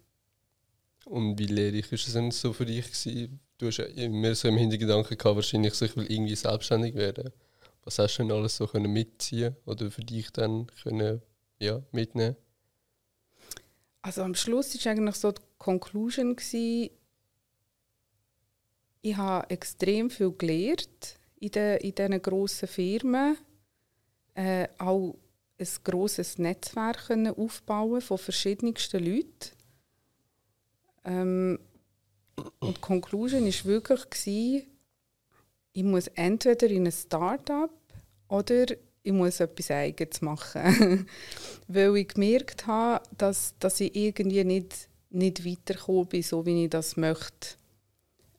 [1.07, 2.85] Und wie lehrreich war es denn so für dich?
[2.87, 3.40] Gewesen?
[3.59, 7.33] Du hast immer so im Hintergedanken gehabt, wahrscheinlich ich will irgendwie selbstständig werden.
[7.85, 11.23] Was hast du denn alles so können mitziehen oder für dich dann können,
[11.59, 12.37] ja, mitnehmen?
[14.03, 16.90] Also am Schluss war eigentlich so die Conclusion, gewesen,
[19.03, 23.37] ich habe extrem viel gelernt in, de, in diesen grossen Firmen.
[24.35, 25.16] Äh, auch
[25.59, 29.53] ein grosses Netzwerk aufbauen von verschiedensten Leuten.
[31.05, 31.59] Ähm,
[32.61, 34.66] und die Conclusion war wirklich,
[35.72, 37.70] ich muss entweder in ein Start-up
[38.29, 38.66] oder
[39.03, 41.09] ich muss etwas Eigenes machen.
[41.68, 46.70] Weil ich gemerkt habe, dass, dass ich irgendwie nicht, nicht weitergekommen bin, so wie ich
[46.70, 47.57] das möchte.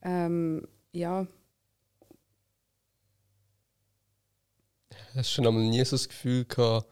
[0.01, 1.25] Ähm, ja.
[5.15, 6.87] Hast du schon einmal nie so das Gefühl gehabt,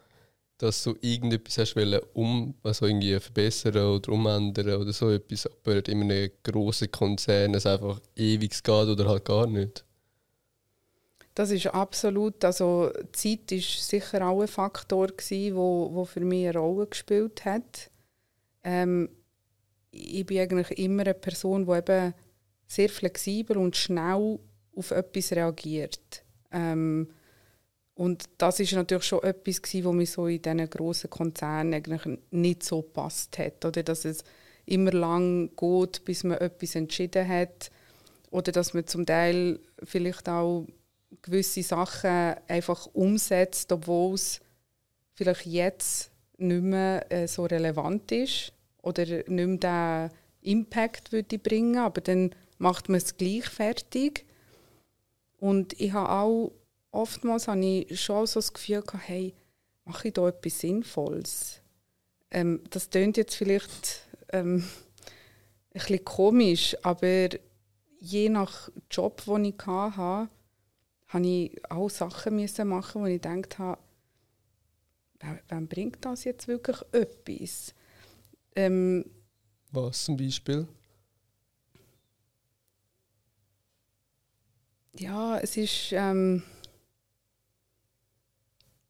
[0.58, 5.86] dass du irgendetwas hast wollen, um also irgendwie verbessern oder umändern oder so etwas, aber
[5.88, 9.84] in einem grossen Konzern es einfach ewig geht oder halt gar nicht?
[11.34, 16.48] Das ist absolut, also Zeit ist sicher auch ein Faktor gewesen, wo, wo für mich
[16.48, 17.92] eine Rolle gespielt hat.
[18.64, 19.10] Ähm,
[19.92, 22.14] ich bin eigentlich immer eine Person, die eben
[22.68, 24.40] sehr flexibel und schnell
[24.76, 26.24] auf etwas reagiert.
[26.52, 27.10] Ähm,
[27.96, 32.64] und das ist natürlich schon etwas, was mir so in diesen grossen Konzernen eigentlich nicht
[32.64, 33.64] so passt hat.
[33.64, 34.26] Oder dass es
[34.66, 37.72] immer lang geht, bis man etwas entschieden hat.
[38.32, 40.68] Oder dass man zum Teil vielleicht auch
[41.22, 44.42] gewisse Sachen einfach umsetzt, obwohl es
[45.14, 49.30] vielleicht jetzt nicht mehr äh, so relevant ist oder nicht
[49.64, 54.26] mehr den Impact würde bringen, aber dann macht man es gleich fertig.
[55.38, 56.52] Und ich habe auch
[56.96, 59.34] oftmals habe ich schon so das Gefühl gehabt, hey,
[59.86, 61.62] mache ich da etwas Sinnvolles?
[62.36, 67.30] ähm, das klingt jetzt vielleicht ähm, ein bisschen komisch, aber
[68.00, 70.30] je nach Job, den ich hatte,
[71.08, 73.80] habe ich auch Sachen müssen machen, wo ich gedacht habe,
[75.48, 77.74] wem bringt das jetzt wirklich etwas?
[78.56, 79.06] Ähm,
[79.72, 80.68] Was zum Beispiel?
[84.98, 86.44] Ja, es ist, ähm,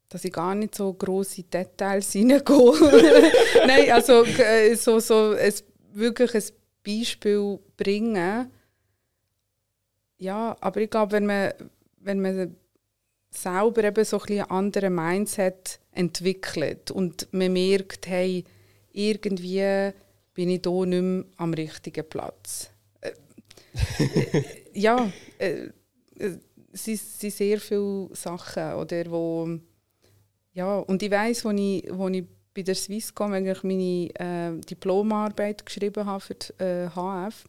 [0.08, 3.32] dass ich gar nicht so große Details hineingehe.
[3.66, 5.52] Nein, also äh, so, so ein,
[5.92, 6.42] wirklich ein
[6.84, 8.50] Beispiel bringen.
[10.18, 11.52] Ja, aber ich glaube, wenn man,
[11.98, 12.56] wenn man
[13.30, 18.44] selber eben so ein, ein anderes Mindset entwickelt und man merkt, hey,
[18.92, 19.92] irgendwie
[20.32, 22.70] bin ich hier nicht mehr am richtigen Platz.
[23.00, 23.12] Äh,
[23.98, 24.44] äh
[24.74, 25.68] ja, äh,
[26.72, 29.58] es sind, sehr viele Sachen, oder, wo,
[30.56, 36.06] ja, und ich weiss, wo ich, ich bei der Swisscom eigentlich meine äh, Diplomarbeit geschrieben
[36.06, 37.44] habe für die äh, HF,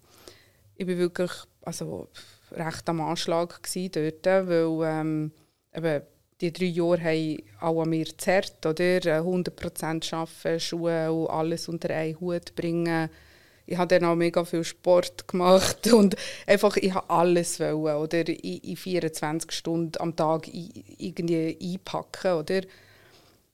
[0.76, 1.32] ich war wirklich
[1.62, 2.10] also,
[2.52, 5.32] recht am Anschlag dort, weil ähm,
[5.74, 6.02] eben,
[6.42, 9.22] die drei Jahre haben auch an mir gezerrt, oder?
[9.22, 13.10] 100% arbeiten, Schuhe und alles unter einen Hut bringen
[13.70, 16.16] ich habe dann auch mega viel Sport gemacht und
[16.48, 22.62] einfach, ich habe alles wollen, oder in, 24 Stunden am Tag irgendwie einpacken, oder?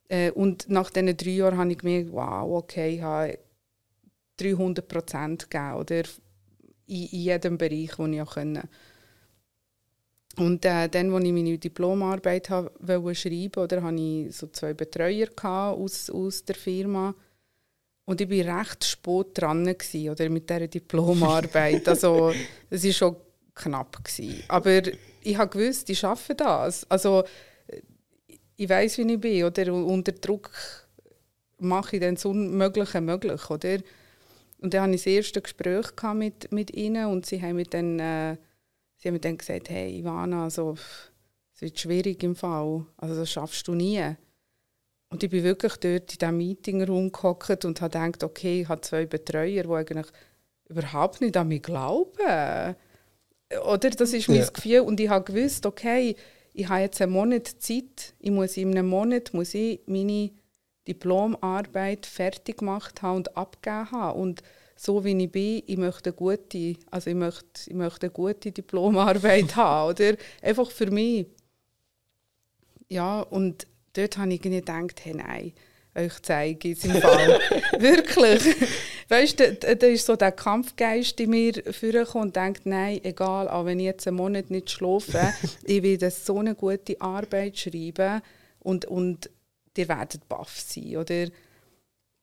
[0.10, 3.40] Äh, und nach diesen drei Jahren habe ich gemerkt, wow, okay, ich habe
[4.38, 6.04] 300 Prozent gegeben, oder?
[6.86, 8.64] In, in jedem Bereich, den ich konnte.
[10.38, 15.28] Und äh, dann, als ich meine Diplomarbeit wollte schreiben wollte, hatte ich so zwei Betreuer
[15.44, 17.14] aus, aus der Firma.
[18.06, 21.88] Und ich war recht spät dran gewesen, oder, mit dieser Diplomarbeit.
[21.88, 22.34] also,
[22.70, 23.16] es war schon
[23.54, 24.04] knapp.
[24.04, 24.44] Gewesen.
[24.48, 24.82] Aber
[25.22, 26.90] ich habe gewusst, ich schaffe das.
[26.90, 27.24] Also,
[28.56, 29.44] ich weiß, wie ich bin.
[29.44, 29.74] Oder?
[29.74, 30.52] unter Druck
[31.60, 33.50] mache ich dann das Unmögliche möglich.
[33.50, 33.80] Oder?
[34.60, 38.00] Und dann hatte ich das erste Gespräch mit, mit ihnen und sie haben mir dann,
[38.00, 38.38] äh,
[38.98, 40.76] sie haben mir dann gesagt, hey Ivana, also,
[41.54, 42.86] es wird schwierig im Fall.
[42.98, 44.16] Also das schaffst du nie.
[45.10, 48.82] Und ich bin wirklich dort in diesem Meetingraum gehockt und habe gedacht, okay, ich habe
[48.82, 50.08] zwei Betreuer, die eigentlich
[50.68, 52.76] überhaupt nicht an mich glauben.
[53.66, 53.90] Oder?
[53.92, 54.50] Das ist mein ja.
[54.50, 54.80] Gefühl.
[54.80, 56.16] Und ich habe gewusst, okay,
[56.54, 58.14] ich habe jetzt einen Monat Zeit.
[58.20, 60.32] Ich muss in einem Monat muss ich meine
[60.88, 64.20] Diplomarbeit fertig gemacht haben und abgegeben haben.
[64.20, 64.44] Und
[64.76, 68.52] so wie ich bin, ich möchte eine gute, also ich möchte, ich möchte eine gute
[68.52, 69.90] Diplomarbeit haben.
[69.90, 70.16] Oder?
[70.42, 71.28] Einfach für mich.
[72.90, 75.54] Ja, und dort habe ich gedacht, hey, nein,
[75.96, 77.40] euch zeige ich es im Fall.
[77.80, 78.56] Wirklich.
[79.10, 83.50] Weißt du, da, da ist so der Kampfgeist in mir vorgekommen und denkt, nein, egal,
[83.50, 85.34] auch wenn ich jetzt einen Monat nicht schlafe,
[85.64, 88.22] ich will so eine gute Arbeit schreiben
[88.60, 89.30] und, und
[89.78, 91.28] ihr werdet baff sein, oder?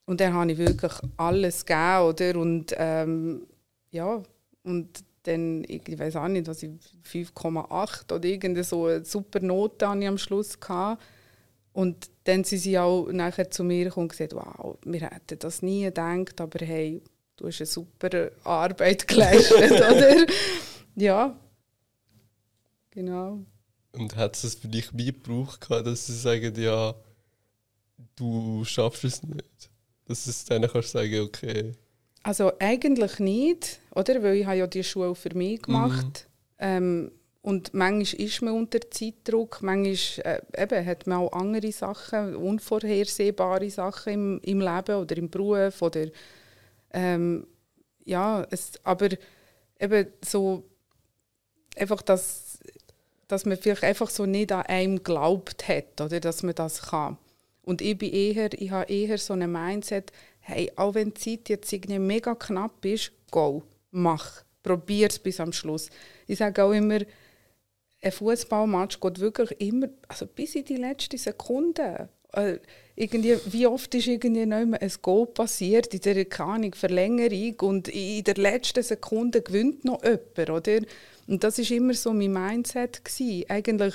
[0.06, 2.36] Und dann habe ich wirklich alles gegeben, oder?
[2.40, 3.46] Und ähm,
[3.90, 4.22] ja,
[4.64, 6.70] und dann, ich weiß auch nicht, was ich
[7.06, 11.02] 5,8 oder irgendeine so eine super Note habe ich am Schluss gehabt.
[11.72, 15.62] Und dann sind sie auch nachher zu mir gekommen und gesagt, wow, wir hätten das
[15.62, 17.02] nie gedacht, aber hey,
[17.36, 20.26] du hast eine super Arbeit geleistet, oder?
[20.96, 21.36] Ja,
[22.90, 23.40] genau.
[23.92, 26.94] Und hat es für dich wie gebraucht, dass sie sagen, ja,
[28.16, 29.70] du schaffst es nicht?
[30.06, 31.72] Dass du dann kannst sagen, okay.
[32.22, 34.22] Also eigentlich nicht, oder?
[34.22, 36.28] Weil ich habe ja die Schule für mich gemacht.
[36.58, 36.62] Mhm.
[36.62, 37.12] Ähm,
[37.43, 43.70] und manchmal ist man unter Zeitdruck, manchmal äh, eben, hat man auch andere Sachen, unvorhersehbare
[43.70, 45.80] Sachen im, im Leben oder im Beruf.
[45.80, 46.09] Oder,
[46.93, 47.47] ähm,
[48.05, 49.09] ja, es, aber
[49.78, 50.64] eben so,
[51.76, 52.59] einfach, dass,
[53.26, 57.16] dass man vielleicht einfach so nicht an einem geglaubt hat, oder dass man das kann.
[57.62, 61.49] Und ich bin eher, ich habe eher so ein Mindset, hey, auch wenn die Zeit
[61.49, 63.62] jetzt irgendwie mega knapp ist, go,
[63.93, 65.88] mach, probier es bis am Schluss.
[66.26, 66.99] Ich sage auch immer,
[68.03, 72.09] ein Fußballmatch geht wirklich immer, also bis in die letzte Sekunde.
[72.32, 72.59] Äh,
[72.96, 77.88] irgendwie, wie oft ist irgendwie nicht mehr ein Goal passiert in der keine Verlängerung und
[77.88, 80.80] in der letzten Sekunde gewinnt noch jemand, oder?
[81.26, 83.44] Und das ist immer so mein Mindset gewesen.
[83.48, 83.94] Eigentlich,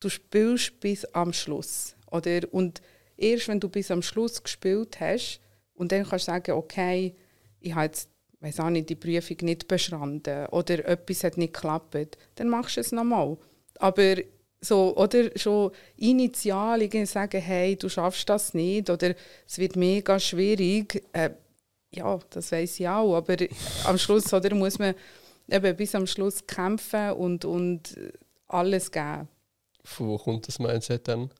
[0.00, 2.40] du spielst bis am Schluss, oder?
[2.50, 2.80] Und
[3.16, 5.40] erst wenn du bis am Schluss gespielt hast
[5.74, 7.14] und dann kannst du sagen, okay,
[7.60, 8.08] ich habe jetzt
[8.42, 12.80] weiß auch nicht, die Prüfung nicht bestanden oder etwas hat nicht geklappt, dann machst du
[12.80, 13.36] es nochmal.
[13.78, 14.16] Aber
[14.60, 19.14] so, oder schon initial sagen, hey, du schaffst das nicht oder
[19.46, 21.30] es wird mega schwierig, äh,
[21.94, 23.36] ja, das weiß ich auch, aber
[23.84, 24.94] am Schluss oder, muss man
[25.48, 27.96] eben bis am Schluss kämpfen und, und
[28.48, 29.28] alles geben.
[29.84, 31.30] Von wo kommt das Mindset dann?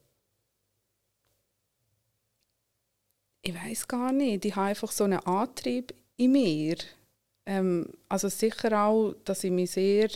[3.42, 4.44] ich weiß gar nicht.
[4.44, 6.76] Ich habe einfach so einen Antrieb in mir.
[7.46, 10.08] Ähm, also sicher auch, dass ich mich sehr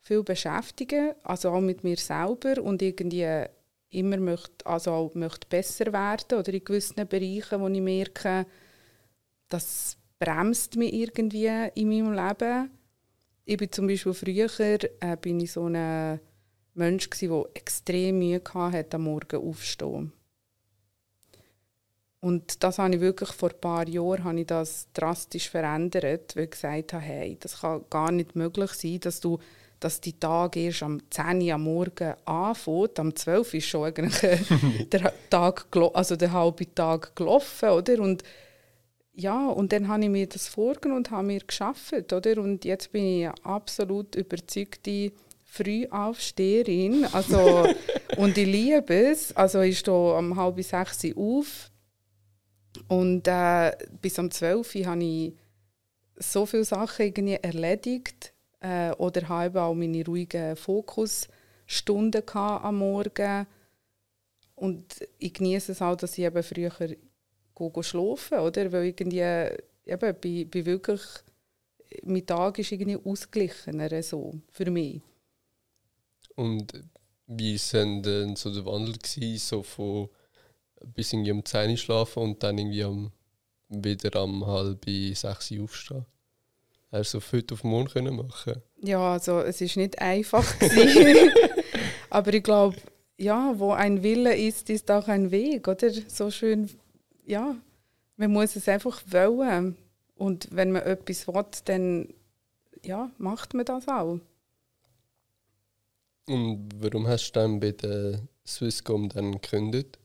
[0.00, 3.46] viel beschäftige, also auch mit mir selber und irgendwie
[3.90, 8.46] immer möchte, also auch möchte besser werden oder in gewissen Bereichen, wo ich merke,
[9.48, 12.70] das bremst mich irgendwie in meinem Leben.
[13.44, 16.20] Ich bin zum Beispiel früher äh, bin ich so ein
[16.74, 20.12] Mensch der extrem Mühe hatte, am Morgen aufzustehen.
[22.22, 26.44] Und das habe ich wirklich vor ein paar Jahren habe ich das drastisch verändert, weil
[26.44, 29.38] ich gesagt habe, hey, das kann gar nicht möglich sein, dass du
[29.80, 33.00] dass die Tag erst am 10 Uhr am Morgen anfängt.
[33.00, 33.92] Am 12 Uhr ist schon
[34.92, 37.98] der, Tag, also der halbe Tag gelaufen, oder?
[37.98, 38.22] Und
[39.14, 42.40] ja, und dann habe ich mir das vorgenommen und habe mir geschafft, oder?
[42.40, 45.10] Und jetzt bin ich eine absolut überzeugte
[45.42, 47.66] Frühaufsteherin, also
[48.16, 49.36] und ich liebe es.
[49.36, 51.71] Also ich stehe um halb sechs auf
[52.88, 55.32] und äh, bis um 12 Uhr habe ich
[56.16, 63.46] so viele Sachen irgendwie erledigt äh, oder habe auch meine ruhigen Fokusstunden am Morgen.
[64.54, 64.84] Und
[65.18, 66.72] ich genieße es auch, dass ich eben früher
[67.54, 68.70] go schlafen oder?
[68.72, 71.00] Weil irgendwie, eben, bin, bin wirklich,
[72.04, 75.00] mein Tag ist irgendwie ausgeglichener so, für mich.
[76.36, 76.72] Und
[77.26, 80.08] wie war denn so der Wandel gewesen, so von
[80.84, 83.12] bis irgendwie um 10 Uhr schlafen und dann irgendwie am,
[83.68, 86.06] wieder am halb sechs Uhr aufstehen?
[86.90, 90.44] Hast du so heute auf morgen können machen Ja, also es ist nicht einfach
[92.10, 92.76] aber ich glaube,
[93.16, 95.90] ja, wo ein Wille ist, ist auch ein Weg, oder?
[96.08, 96.68] So schön,
[97.24, 97.56] ja,
[98.16, 99.76] man muss es einfach wollen.
[100.16, 102.14] Und wenn man etwas will, dann
[102.84, 104.20] ja, macht man das auch.
[106.26, 109.98] Und warum hast du dann bei der Swisscom dann gekündigt?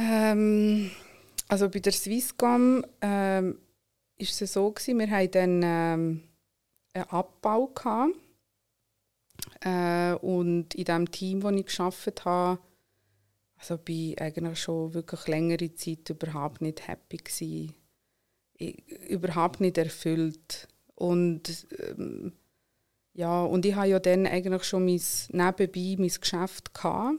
[0.00, 0.92] Ähm,
[1.48, 3.58] also bei der Swisscom ähm,
[4.16, 6.22] es so gewesen, wir hatten dann ähm,
[6.94, 8.14] einen Abbau gehabt.
[9.60, 12.60] Äh, und in dem Team, das ich geschafft habe,
[13.56, 17.74] also bin ich eigentlich schon wirklich längere Zeit überhaupt nicht happy gewesen.
[18.54, 22.32] Ich, überhaupt nicht erfüllt und ähm,
[23.14, 27.18] ja und ich hatte ja dann eigentlich schon mein nebenbei mein Geschäft gehabt.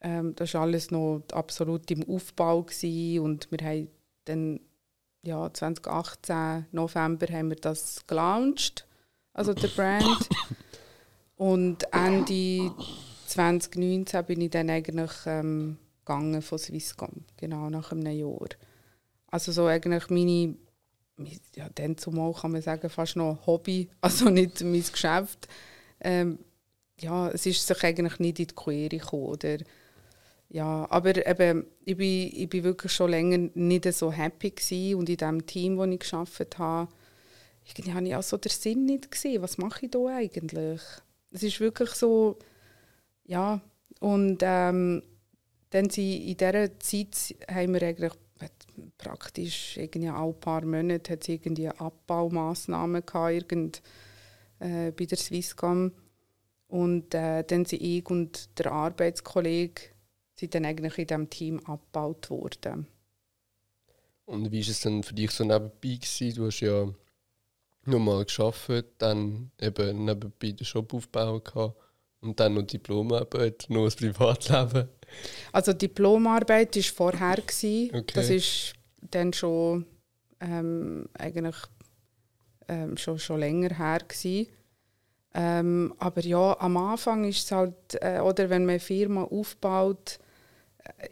[0.00, 3.88] Ähm, das war alles noch absolut im Aufbau gewesen und wir haben
[4.24, 4.60] dann
[5.22, 8.86] ja 2018 November haben wir das gelauncht,
[9.34, 10.28] also der Brand
[11.36, 12.72] und Ende
[13.26, 18.48] 2019 bin ich dann eigentlich ähm, gegangen von Swisscom, genau nach einem Jahr.
[19.28, 20.56] Also so eigentlich meine,
[21.54, 25.48] ja dann zumal kann man sagen, fast noch Hobby, also nicht mein Geschäft.
[26.00, 26.38] Ähm,
[27.00, 29.58] ja, es ist sich eigentlich nicht in die Quere gekommen, oder?
[30.52, 35.08] Ja, aber eben, ich bin, ich bin wirklich schon länger nicht so happy gewesen und
[35.08, 36.92] in dem Team, das ich gearbeitet habe,
[37.64, 40.80] irgendwie habe ich auch so den Sinn nicht gesehen, was mache ich da eigentlich?
[41.30, 42.36] Es ist wirklich so,
[43.24, 43.60] ja,
[44.00, 45.04] und ähm,
[45.70, 48.12] dann sie in dieser Zeit haben wir eigentlich
[48.98, 53.82] praktisch irgendwie alle paar Monate hat es irgendwie Abbaumaßnahmen gehabt, irgend,
[54.58, 55.92] äh, bei der Swisscom.
[56.66, 59.82] Und äh, dann sind ich und der Arbeitskollege
[60.40, 62.86] sind dann eigentlich in diesem Team abgebaut worden.
[64.24, 65.96] Und wie war es dann für dich so nebenbei?
[65.96, 66.34] Gewesen?
[66.34, 66.88] Du hast ja
[67.84, 71.74] nochmal geschafft, dann eben nebenbei den Shop aufgebaut
[72.20, 74.88] und dann noch Diplomarbeit, noch das Privatleben?
[75.52, 77.38] Also Diplomarbeit war vorher.
[77.38, 78.04] Okay.
[78.14, 79.86] Das ist dann schon
[80.40, 81.56] ähm, eigentlich
[82.68, 84.00] ähm, schon, schon länger her.
[85.32, 90.18] Ähm, aber ja, am Anfang ist es halt, äh, oder wenn man eine Firma aufbaut,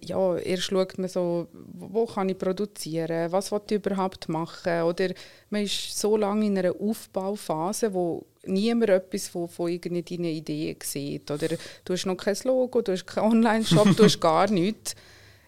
[0.01, 4.83] ja, erst schaut man so, wo kann ich produzieren, was will ich überhaupt machen.
[4.83, 5.11] Oder
[5.51, 11.31] man ist so lange in einer Aufbauphase, wo niemand etwas von, von irgendeinen Ideen sieht.
[11.31, 11.49] Oder
[11.85, 14.95] du hast noch kein Logo, du hast keinen Online-Shop, du hast gar nichts.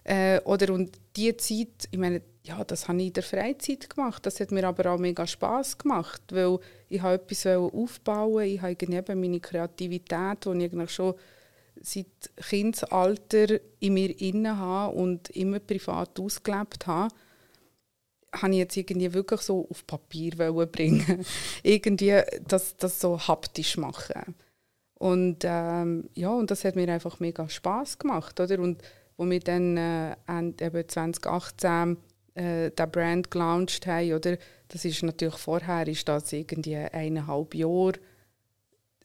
[0.03, 4.25] Äh, oder und diese Zeit, ich meine, ja, das habe ich in der Freizeit gemacht.
[4.25, 6.59] Das hat mir aber auch mega Spass gemacht, weil
[6.89, 11.13] ich habe etwas aufbauen Ich habe eben meine Kreativität, die ich schon
[11.81, 17.13] seit Kindesalter in mir inne habe und immer privat ausgelebt habe
[18.33, 20.31] habe ich jetzt irgendwie wirklich so auf Papier
[20.67, 21.25] bringen.
[21.63, 24.35] Irgendwie das, das so haptisch machen.
[24.95, 28.59] Und ähm, ja und das hat mir einfach mega Spaß gemacht oder?
[28.59, 28.81] Und
[29.17, 30.15] wo wir dann äh,
[30.61, 31.97] eben 2018
[32.35, 34.37] äh, den Brand gelauncht haben oder?
[34.67, 37.93] Das ist natürlich vorher ist das irgendwie eineinhalb Jahre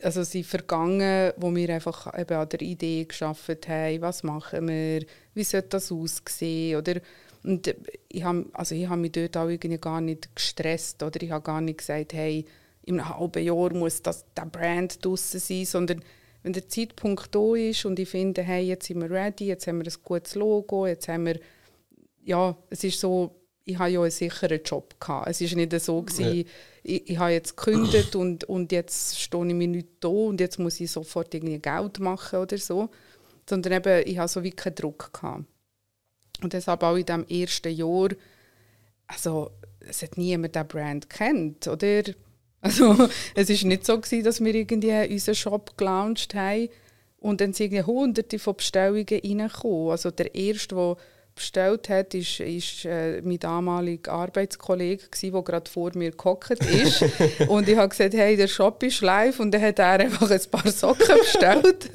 [0.03, 5.05] also sind vergangen, wo wir einfach eben an der Idee geschaffen haben, was machen wir,
[5.34, 7.01] wie sollte das aussehen oder?
[7.42, 7.74] Und
[8.09, 11.22] ich habe also habe mich dort auch irgendwie gar nicht gestresst oder?
[11.22, 12.44] Ich habe gar nicht gesagt, hey,
[12.88, 16.03] einem halben Jahr muss das der Brand draussen sein, sondern
[16.42, 19.78] wenn der Zeitpunkt da ist und ich finde, hey, jetzt sind wir ready, jetzt haben
[19.78, 21.40] wir ein gutes Logo, jetzt haben wir,
[22.24, 23.34] ja, es ist so,
[23.66, 25.28] ich habe ja einen sicheren Job gehabt.
[25.28, 26.44] Es ist nicht so gewesen, ja.
[26.84, 30.58] ich, ich habe jetzt gekündigt und, und jetzt stehe ich mir nicht da und jetzt
[30.58, 32.88] muss ich sofort irgendwie Geld machen oder so,
[33.48, 35.44] sondern eben, ich habe so wie keinen Druck gehabt.
[36.42, 38.10] Und deshalb auch in diesem ersten Jahr,
[39.08, 39.50] also
[39.80, 42.02] es hat niemand den Brand kennt, oder?
[42.60, 46.68] Also es ist nicht so gewesen, dass wir irgendwie unseren Shop gelauncht haben
[47.18, 49.90] und dann sind hunderte von Bestellungen reingekommen.
[49.90, 50.96] Also der erste, der
[51.37, 57.05] bestellt hat, ist, ist äh, mein damaliger Arbeitskollege, der gerade vor mir gehockt ist.
[57.49, 59.39] und ich habe gesagt, hey, der Shop ist live.
[59.39, 61.91] Und dann hat er einfach ein paar Socken bestellt.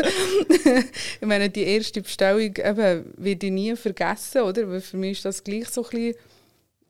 [1.20, 4.70] ich meine, die erste Bestellung eben, werde ich nie vergessen, oder?
[4.70, 6.16] Weil für mich ist das gleich so ein bisschen,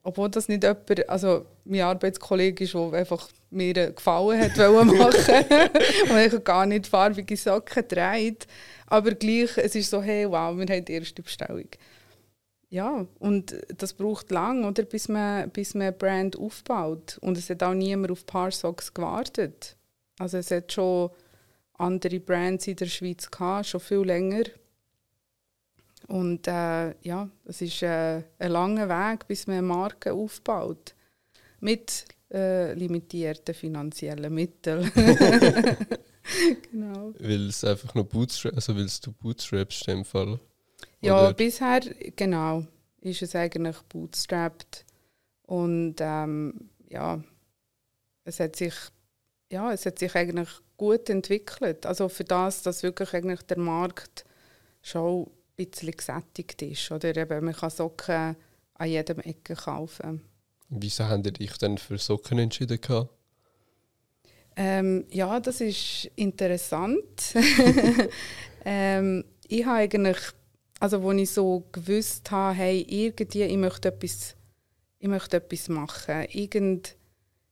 [0.04, 5.45] obwohl das nicht jemand, also mein Arbeitskollege ist, der einfach mir gefallen hat machen
[6.10, 8.47] und ich gar nicht farbige Socken trägt.
[8.88, 11.70] Aber gleich, es ist so, hey, wow, wir haben die erste Bestellung.
[12.72, 17.17] Ja, und das braucht lang, oder, bis man, bis man eine Brand aufbaut.
[17.19, 19.76] Und es hat auch niemand auf Parsocks gewartet.
[20.17, 21.09] Also es hat schon
[21.74, 24.43] andere Brands in der Schweiz gehabt, schon viel länger.
[26.07, 30.95] Und äh, ja, es ist äh, ein langer Weg, bis man eine Marke aufbaut.
[31.59, 34.89] Mit äh, limitierten finanziellen Mitteln.
[36.72, 37.13] genau.
[37.19, 40.39] Weil es einfach nur Bootstrap, also weil du bootstrapst in dem Fall.
[41.01, 41.34] Ja, Oder?
[41.34, 41.82] bisher,
[42.15, 42.65] genau,
[43.01, 44.86] ist es eigentlich bootstrapped.
[45.43, 47.21] Und ähm, ja,
[48.23, 48.73] es hat sich,
[49.51, 51.86] ja, es hat sich eigentlich gut entwickelt.
[51.86, 54.25] Also für das, dass wirklich eigentlich der Markt
[54.82, 55.32] schon ein
[55.65, 56.91] bisschen gesättigt ist.
[56.91, 58.36] Oder eben, man kann Socken
[58.75, 60.21] an jedem Ecke kaufen.
[60.69, 62.79] Wieso haben ihr dich dann für Socken entschieden?
[64.55, 67.36] Ähm, ja, das ist interessant.
[68.65, 70.17] ähm, ich habe eigentlich
[70.82, 74.36] also wo ich so gewusst habe, hey, irgendwie, ich möchte etwas,
[74.97, 76.25] ich möchte etwas machen.
[76.32, 76.95] Irgend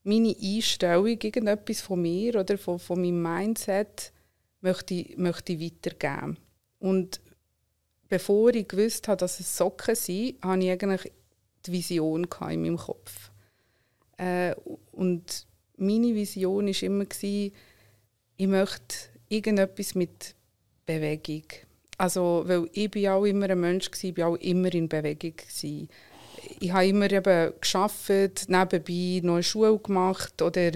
[0.03, 4.11] meine Einstellung, irgendetwas von mir oder von, von meinem Mindset
[4.61, 6.37] möchte ich, möchte ich weitergeben.
[6.79, 7.21] Und
[8.07, 11.11] bevor ich gewusst habe, dass es Socken sind, hatte ich eigentlich
[11.67, 13.29] die Vision in meinem Kopf.
[14.17, 14.55] Äh,
[14.91, 15.45] und
[15.77, 18.95] meine Vision war immer, ich möchte
[19.27, 20.33] irgendetwas mit
[20.87, 21.43] Bewegung
[21.99, 25.35] also, weil ich bin auch immer ein Mensch war, ich war auch immer in Bewegung.
[25.35, 25.89] Gewesen.
[26.61, 30.71] Ich habe immer eben gearbeitet, nebenbei eine Schule gemacht oder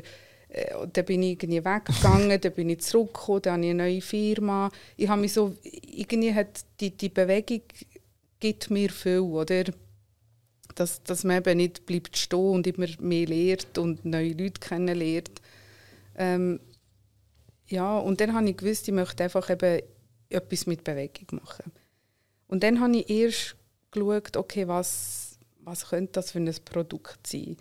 [0.50, 4.02] äh, dann bin ich irgendwie weggegangen, dann bin ich zurückgekommen, dann habe ich eine neue
[4.02, 4.70] Firma.
[4.98, 7.62] Ich habe mich so, irgendwie hat die, die Bewegung
[8.42, 9.64] gibt mir viel, oder?
[10.76, 15.42] Dass, dass man eben nicht bleibt stehen und immer mehr lernt und neue Leute kennenlernt.
[16.18, 16.60] Ähm,
[17.68, 19.82] ja, und dann habe ich gewusst, ich möchte einfach eben
[20.34, 21.72] etwas mit Bewegung machen.
[22.48, 23.56] Und dann habe ich erst
[23.92, 27.58] geschaut, okay, was, was könnte das für ein Produkt sein?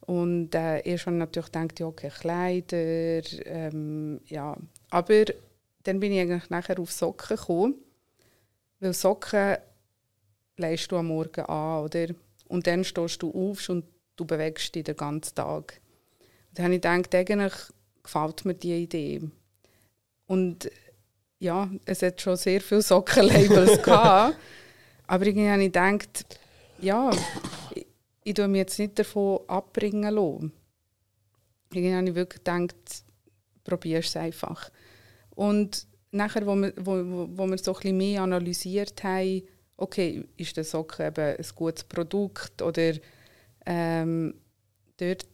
[0.00, 4.56] Und äh, erst habe ich natürlich gedacht, ja, okay, Kleider, ähm, ja.
[4.90, 5.24] Aber
[5.84, 7.74] dann bin ich eigentlich nachher auf Socken gekommen,
[8.80, 9.56] weil Socken
[10.56, 12.06] leist du am Morgen an, oder?
[12.48, 13.84] Und dann stehst du auf und
[14.16, 15.80] du bewegst dich den ganzen Tag.
[16.48, 17.54] Und dann habe ich gedacht, eigentlich
[18.02, 19.22] gefällt mir diese Idee.
[20.26, 20.70] Und
[21.38, 24.36] ja, es hat schon sehr viele Sockenlabels gehabt.
[25.06, 26.38] Aber irgendwie habe ich gedacht,
[26.80, 27.10] ja,
[27.74, 27.86] ich,
[28.24, 30.52] ich mich jetzt nicht davon abbringen lassen.
[31.72, 32.76] Irgendwie habe ich wirklich gedacht,
[33.64, 34.70] probier es einfach.
[35.34, 39.42] Und nachher, wo wir, wo, wo wir so ein bisschen mehr analysiert haben,
[39.76, 42.94] okay, ist der Socken eben ein gutes Produkt oder
[43.66, 44.34] ähm,
[44.96, 45.26] dort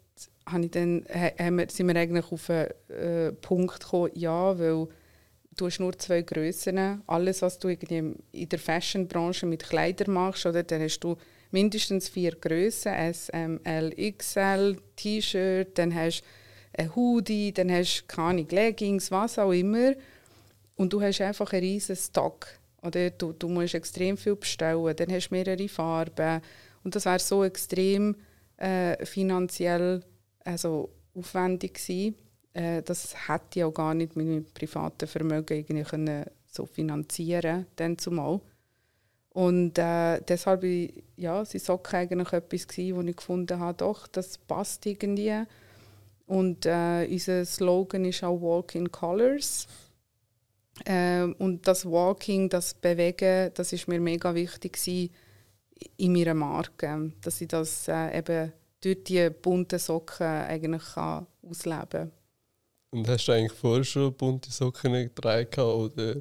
[0.47, 1.05] habe ich dann,
[1.39, 4.89] haben wir, sind wir eigentlich auf einen äh, Punkt gekommen, ja, weil
[5.57, 7.03] du hast nur zwei Größen.
[7.07, 11.17] Alles, was du irgendwie in der Fashionbranche mit Kleidern machst, oder, dann hast du
[11.51, 16.27] mindestens vier Größen: S, M, L, XL, T-Shirt, dann hast du
[16.83, 19.95] ein Hoodie, dann hast du keine Leggings, was auch immer.
[20.77, 22.47] Und du hast einfach einen riesen Stock.
[22.83, 26.41] Oder du, du musst extrem viel bestellen, dann hast du mehrere Farben.
[26.83, 28.17] Und das wäre so extrem
[28.57, 30.03] äh, finanziell
[30.45, 32.15] also aufwendig gewesen
[32.53, 37.67] äh, das hätte ich auch gar nicht mit meinem privaten Vermögen irgendwie können so finanzieren
[37.77, 38.41] dann zumal.
[39.33, 40.65] Und äh, deshalb
[41.17, 45.45] ja, sie Socken eigentlich etwas gewesen, wo ich gefunden habe, doch, das passt irgendwie.
[46.27, 49.69] Und äh, unser Slogan ist auch Walk in Colors.
[50.85, 55.11] Äh, und das Walking, das Bewegen, das ist mir mega wichtig
[55.97, 61.89] in meiner Marke, dass ich das äh, eben durch die bunten Socken eigentlich kann ausleben
[61.91, 62.13] kann.
[62.91, 66.17] Und hast du eigentlich vorher schon bunte Socken getragen oder?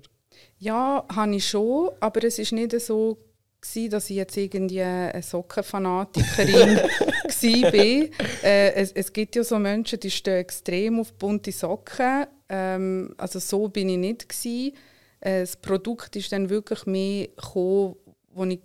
[0.60, 3.18] Ja, habe ich schon, aber es ist nicht so
[3.62, 8.44] gewesen, dass ich jetzt irgendwie eine Sockenfanatikerin war.
[8.44, 12.26] Äh, es, es gibt ja so Menschen, die stehen extrem auf bunte Socken.
[12.48, 14.74] Ähm, also so bin ich nicht gewesen.
[15.20, 17.96] Äh, das Produkt ist dann wirklich mehr gekommen,
[18.32, 18.60] wo ich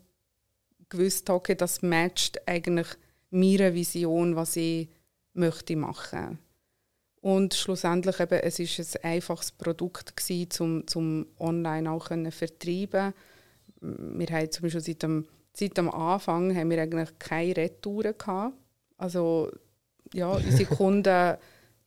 [0.89, 2.89] gewusst habe, das matcht eigentlich
[3.31, 4.89] meine Vision, was ich
[5.33, 6.39] möchte machen.
[7.25, 13.15] Und schlussendlich eben, es ist ein einfaches Produkt gewesen, zum, zum online auch können vertreiben.
[13.81, 18.55] Wir haben zum Beispiel seit dem, seit dem Anfang haben wir eigentlich keine Retouren gehabt.
[18.99, 19.51] Also
[20.13, 21.39] ja, unsere Kunden,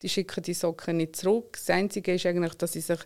[0.01, 1.53] die schicken die Socken nicht zurück.
[1.53, 3.01] Das Einzige ist eigentlich, dass sie sich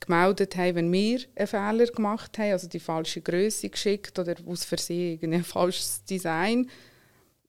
[0.00, 4.64] gemeldet haben, wenn wir einen Fehler gemacht haben, also die falsche Größe geschickt oder aus
[4.64, 6.68] Versehen ein falsches Design.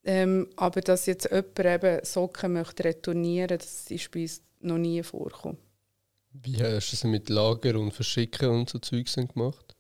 [0.06, 5.02] Ähm, aber dass jetzt jemand eben Socken möchte retournieren, das ist bei uns noch nie
[5.02, 5.58] vorgekommen.
[6.34, 9.76] Wie hast du es mit Lager und Verschicken und so Zeugs gemacht?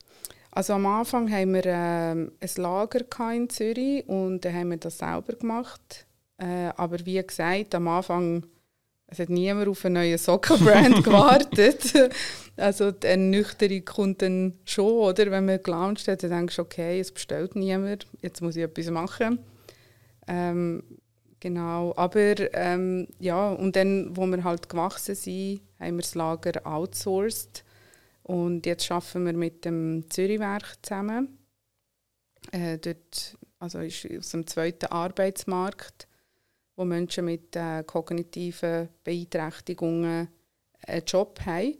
[0.51, 4.99] Also am Anfang haben wir ähm, ein Lager in Zürich und dann haben wir das
[4.99, 6.05] selber gemacht.
[6.37, 8.45] Äh, aber wie gesagt, am Anfang
[9.07, 11.93] es hat niemand auf einen neuen Sockenbrand gewartet.
[12.57, 15.29] also der nüchterne kommt dann schon, oder?
[15.29, 18.89] Wenn man gelauncht hat, dann denkst du, okay, es bestellt niemand, jetzt muss ich etwas
[18.89, 19.39] machen.
[20.27, 20.83] Ähm,
[21.39, 26.65] genau, aber ähm, ja, und dann, wo wir halt gewachsen sind, haben wir das Lager
[26.65, 27.63] outsourced
[28.23, 31.37] und jetzt arbeiten wir mit dem Zürichwerk zusammen.
[32.51, 36.07] Äh, dort, also ist aus dem zweiten Arbeitsmarkt,
[36.75, 40.29] wo Menschen mit äh, kognitiven Beeinträchtigungen
[40.85, 41.77] einen Job haben.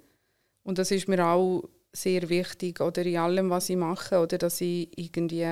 [0.63, 4.61] Und das ist mir auch sehr wichtig, oder in allem, was ich mache, oder dass
[4.61, 5.43] ich irgendwie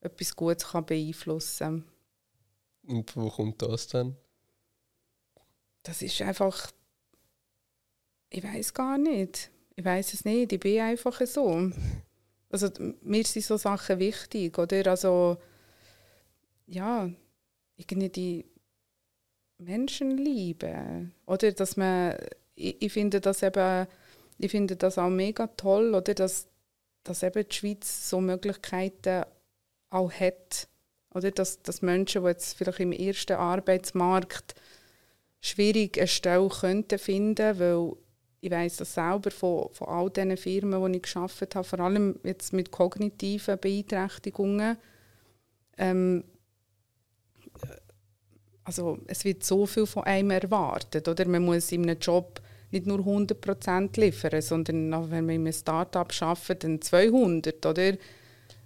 [0.00, 1.91] etwas Gutes kann beeinflussen kann.
[2.86, 4.16] Und wo kommt das dann?
[5.82, 6.70] Das ist einfach.
[8.30, 9.50] Ich weiß gar nicht.
[9.76, 10.52] Ich weiß es nicht.
[10.52, 11.70] Ich bin einfach so.
[12.50, 12.68] Also
[13.02, 14.86] mir sind so Sachen wichtig, oder?
[14.90, 15.38] Also
[16.66, 17.10] ja,
[17.76, 18.44] irgendwie die
[19.58, 21.52] Menschenliebe, oder?
[21.52, 22.16] Dass man,
[22.54, 23.86] ich, ich finde das eben,
[24.38, 26.14] ich finde das auch mega toll, oder?
[26.14, 26.48] Dass,
[27.04, 29.24] dass eben die Schweiz so Möglichkeiten
[29.90, 30.68] auch hat,
[31.14, 34.54] oder dass, dass Menschen, die jetzt vielleicht im ersten Arbeitsmarkt
[35.40, 37.92] schwierig eine Stelle könnten finden, weil
[38.40, 42.18] ich weiß das selber von, von all diesen Firmen, die ich geschafft habe, vor allem
[42.24, 44.76] jetzt mit kognitiven Beeinträchtigungen.
[45.78, 46.24] Ähm,
[48.64, 51.26] also es wird so viel von einem erwartet, oder?
[51.26, 52.40] Man muss in einem Job
[52.72, 57.92] nicht nur 100% liefern, sondern auch wenn man in einem Start-up arbeitet, dann 200, oder?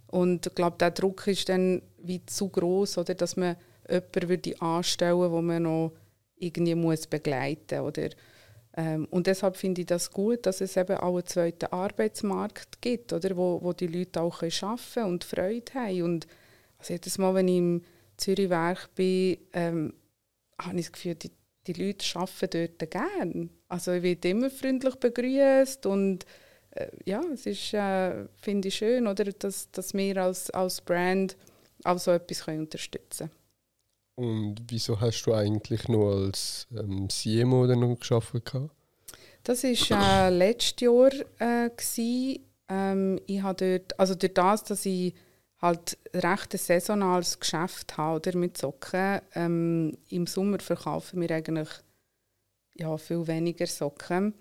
[0.07, 3.57] Und ich glaube, der Druck ist dann wie zu groß, oder, dass man
[3.89, 5.93] jemanden würde anstellen den man noch
[6.37, 8.11] irgendwie muss begleiten muss.
[8.77, 13.13] Ähm, und deshalb finde ich das gut, dass es eben auch einen zweiten Arbeitsmarkt gibt,
[13.13, 16.03] oder, wo, wo die Leute auch arbeiten können und Freude haben.
[16.03, 16.27] Und
[16.79, 17.83] also jedes Mal, wenn ich im
[18.19, 19.95] Zürich-Werk bin, ähm,
[20.59, 21.31] habe ich das Gefühl, die,
[21.67, 23.49] die Leute arbeiten dort gerne.
[23.69, 26.27] Also ich werde immer freundlich begrüßt und
[26.73, 31.37] äh, ja, es ist, äh, finde ich schön, oder, dass, dass wir als, als Brand
[31.85, 33.31] auch so etwas können unterstützen
[34.16, 38.70] Und wieso hast du eigentlich nur als ähm, CMO dann noch gearbeitet?
[39.45, 41.12] Das war äh, letztes Jahr.
[41.39, 41.70] Äh,
[42.68, 45.14] ähm, ich habe dort, also durch das, dass ich
[45.61, 51.68] halt recht ein saisonales Geschäft habe oder, mit Socken, ähm, im Sommer verkaufen wir eigentlich
[52.74, 54.35] ja, viel weniger Socken.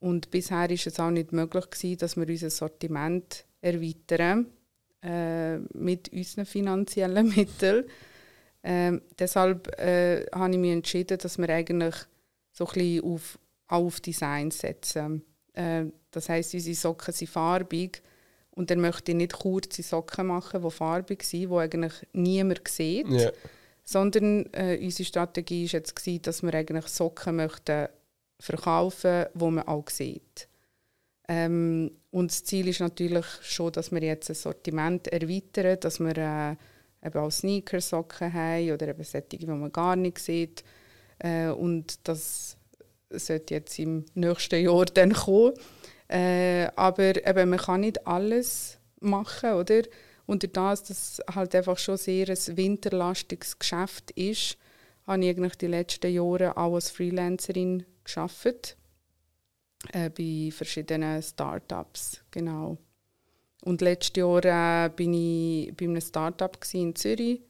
[0.00, 4.46] Und bisher war es auch nicht möglich, gewesen, dass wir unser Sortiment erweitern
[5.02, 7.84] äh, mit unseren finanziellen Mitteln.
[8.62, 11.94] Ähm, deshalb äh, habe ich mich entschieden, dass wir eigentlich
[12.52, 13.38] so ein bisschen auf,
[13.68, 15.22] auf Design setzen.
[15.54, 18.02] Äh, das heißt, unsere Socken sind farbig
[18.50, 23.08] und dann möchte ich nicht kurze Socken machen, die farbig sind, die eigentlich niemand sieht.
[23.08, 23.32] Yeah.
[23.82, 27.88] Sondern äh, unsere Strategie war jetzt, gewesen, dass wir eigentlich Socken möchten
[28.38, 30.48] verkaufen, die man auch sieht.
[31.28, 36.16] Ähm, und das Ziel ist natürlich schon, dass wir jetzt ein Sortiment erweitern, dass wir
[36.16, 36.56] äh,
[37.06, 40.64] eben auch Sneakersocken haben oder eben solche, die man gar nicht sieht.
[41.18, 42.56] Äh, und das
[43.10, 45.54] sollte jetzt im nächsten Jahr dann kommen.
[46.08, 49.82] Äh, aber eben, man kann nicht alles machen, oder?
[50.26, 54.56] Und das, dass halt einfach schon sehr ein winterlastiges Geschäft ist,
[55.06, 58.76] habe ich eigentlich die letzten Jahre auch als Freelancerin geschafft
[59.92, 62.78] äh, bei verschiedenen Startups, genau.
[63.64, 67.42] Und letztes Jahr äh, bin ich bei einem Startup in Zürich,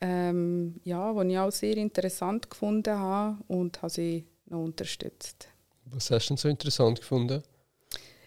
[0.00, 5.48] ähm, ja, was ich auch sehr interessant gefunden habe und habe sie noch unterstützt.
[5.86, 7.42] Was hast du denn so interessant gefunden?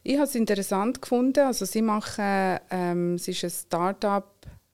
[0.04, 1.40] Ich habe es interessant gefunden.
[1.40, 4.32] Also sie machen, ähm, es ist ein Startup,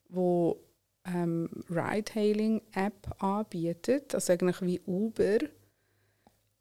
[0.09, 0.59] wo
[1.05, 5.39] ähm, Ride-Hailing-App anbietet, also eigentlich wie Uber.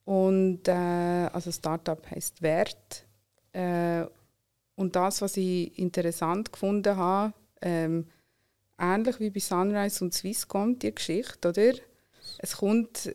[0.05, 3.05] Und äh, also Startup heißt Wert.
[3.53, 4.05] Äh,
[4.75, 8.07] und das, was ich interessant gefunden habe, ähm,
[8.79, 11.75] ähnlich wie bei Sunrise und Swisscom, die Geschichte, oder?
[12.39, 13.15] Es kommt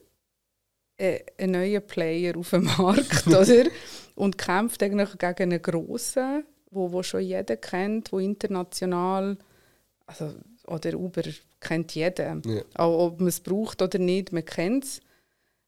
[0.98, 3.66] äh, ein neuer Player auf den Markt, oder?
[4.16, 9.38] Und kämpft eigentlich gegen einen grossen, wo, wo schon jeder kennt, wo international,
[10.06, 10.34] also
[10.66, 11.24] oder Uber
[11.60, 12.42] kennt jeder.
[12.46, 12.62] Ja.
[12.76, 15.02] Auch ob man es braucht oder nicht, man kennt es.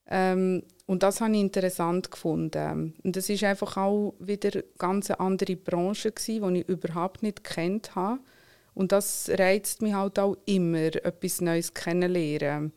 [0.10, 2.96] Ähm, und das habe ich interessant gefunden.
[3.04, 7.44] Und das ist einfach auch wieder eine ganz andere Branche gewesen, die ich überhaupt nicht
[7.44, 8.20] kennt habe.
[8.74, 12.72] Und das reizt mich halt auch immer, etwas Neues kennenlernen.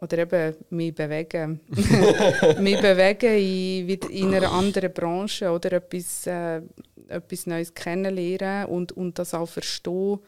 [0.00, 1.60] Oder eben mich bewegen.
[2.60, 6.62] mich bewegen in, in einer anderen Branche oder etwas, äh,
[7.08, 10.20] etwas Neues kennenlernen und, und das auch verstehen,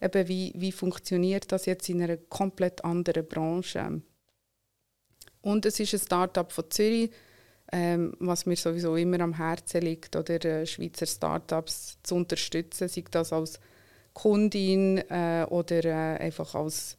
[0.00, 4.02] eben wie, wie funktioniert das jetzt in einer komplett anderen Branche.
[5.42, 7.10] Und es ist ein Startup von Zürich,
[7.72, 13.04] ähm, was mir sowieso immer am Herzen liegt, oder äh, Schweizer Startups zu unterstützen, sei
[13.10, 13.58] das als
[14.12, 16.96] Kundin äh, oder äh, einfach als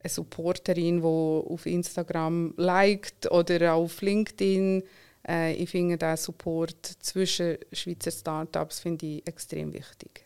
[0.00, 4.82] eine Supporterin, die auf Instagram liked oder auf LinkedIn.
[5.26, 10.24] Äh, ich finde den Support zwischen Schweizer Startups finde ich extrem wichtig.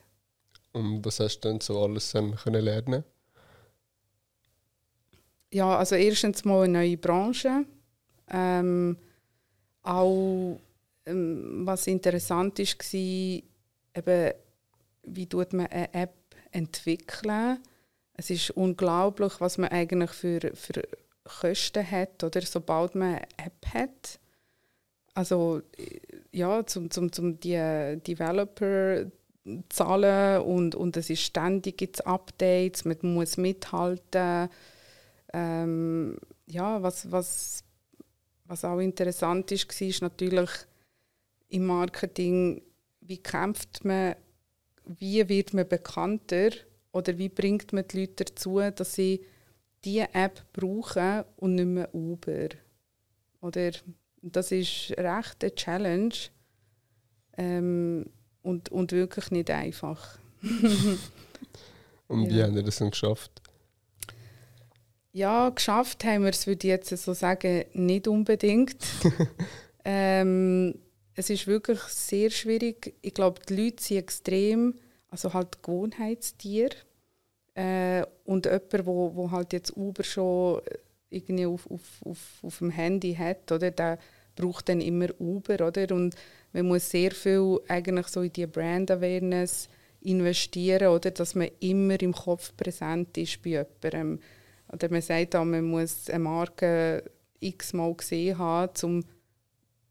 [0.72, 3.04] Und was hast du denn so alles dann können lernen?
[5.52, 7.64] Ja, also erstens mal eine neue Branche.
[8.28, 8.96] Ähm,
[9.82, 10.58] auch
[11.06, 14.34] ähm, was interessant ist, war, eben,
[15.04, 16.14] wie tut man eine App
[16.50, 17.58] entwickeln.
[18.14, 20.82] Es ist unglaublich, was man eigentlich für, für
[21.24, 24.18] Kosten hat, oder sobald man eine App hat.
[25.14, 25.62] Also
[26.32, 29.06] ja, zum, zum, zum die Developer
[29.68, 34.48] zahlen und, und es ist ständig gibt's Updates, man muss mithalten.
[35.32, 37.64] Ähm, ja, was, was,
[38.44, 40.50] was auch interessant ist, war ist natürlich
[41.48, 42.62] im Marketing,
[43.00, 44.16] wie kämpft man,
[44.84, 46.50] wie wird man bekannter
[46.92, 49.24] oder wie bringt man die Leute dazu, dass sie
[49.84, 52.48] diese App brauchen und nicht mehr Uber.
[53.40, 53.72] Oder
[54.22, 56.14] das ist recht eine Challenge.
[57.36, 58.06] Ähm,
[58.46, 60.18] und, und wirklich nicht einfach.
[62.06, 62.46] und wie ja.
[62.46, 63.42] haben wir das dann geschafft?
[65.16, 68.76] Ja, geschafft haben wir es, würde ich jetzt so sagen, nicht unbedingt.
[69.86, 70.74] ähm,
[71.14, 72.94] es ist wirklich sehr schwierig.
[73.00, 74.74] Ich glaube, die Leute sind extrem,
[75.08, 76.68] also halt Gewohnheitstier.
[77.54, 80.60] Äh, und jemand, wo, wo halt jetzt Uber schon
[81.08, 83.98] irgendwie auf, auf, auf, auf dem Handy hat, oder, der
[84.34, 85.94] braucht dann immer Uber, oder?
[85.94, 86.14] Und
[86.52, 89.70] man muss sehr viel eigentlich so in die Brand Awareness
[90.02, 91.10] investieren, oder?
[91.10, 94.20] dass man immer im Kopf präsent ist bei jemandem.
[94.72, 97.04] Oder man sagt auch, man muss eine Marke
[97.40, 99.04] x-mal gesehen haben, um,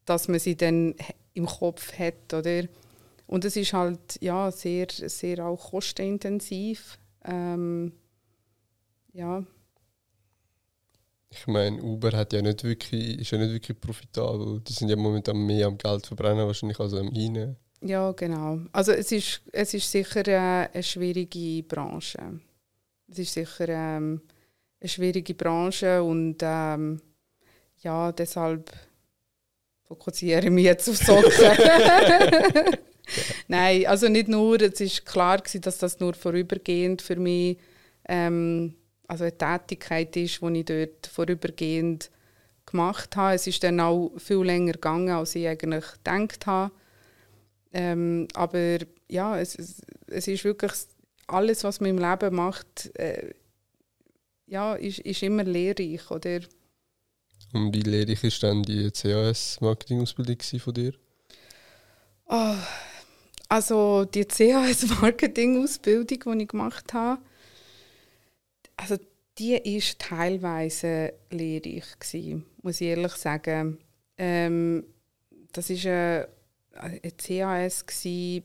[0.06, 0.96] dass man sie dann
[1.34, 2.34] im Kopf hat.
[2.34, 2.64] Oder?
[3.28, 6.98] Und es ist halt ja, sehr, sehr auch kostenintensiv.
[7.24, 7.94] Ähm,
[9.14, 9.44] ja.
[11.30, 14.62] Ich meine, Uber hat ja nicht wirklich, ist ja nicht wirklich profitabel.
[14.62, 17.58] Die sind ja momentan mehr am Geld verbrennen wahrscheinlich als am Einnehmen.
[17.82, 18.60] Ja, genau.
[18.72, 22.40] Also es ist, es ist sicher äh, eine schwierige Branche.
[23.08, 24.22] Es ist sicher ähm,
[24.80, 27.02] eine schwierige Branche und ähm,
[27.82, 28.72] ja, deshalb
[29.84, 31.32] fokussiere ich mich jetzt auf Socken.
[33.48, 37.58] Nein, also nicht nur, es ist klar gewesen, dass das nur vorübergehend für mich
[38.08, 38.76] ähm,
[39.08, 42.10] also eine Tätigkeit ist, die ich dort vorübergehend
[42.66, 43.36] gemacht habe.
[43.36, 46.72] Es ist dann auch viel länger gegangen, als ich eigentlich gedacht habe.
[47.74, 49.56] Ähm, aber ja, es,
[50.08, 50.72] es ist wirklich
[51.28, 53.34] alles, was man im Leben macht, äh,
[54.48, 56.42] ja, ist, ist immer lehrreich, oder?
[57.54, 60.94] Und wie lehrreich ist dann die CAS-Marketing-Ausbildung von dir?
[62.28, 62.56] Oh,
[63.50, 67.22] also die CAS-Marketing-Ausbildung, die ich gemacht habe,
[68.76, 68.98] also
[69.38, 73.78] die war teilweise lehrreich, gewesen, muss ich ehrlich sagen.
[74.18, 74.84] Ähm,
[75.52, 76.28] das war eine,
[76.74, 78.44] eine CAS, gewesen,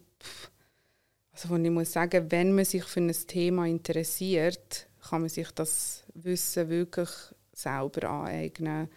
[1.33, 5.51] also wo ich muss sagen, wenn man sich für ein Thema interessiert, kann man sich
[5.53, 7.11] das Wissen wirklich
[7.53, 8.89] selber aneignen.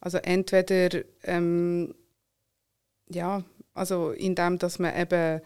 [0.00, 1.94] Also entweder ähm,
[3.08, 3.44] ja,
[3.74, 5.40] also indem dass man eben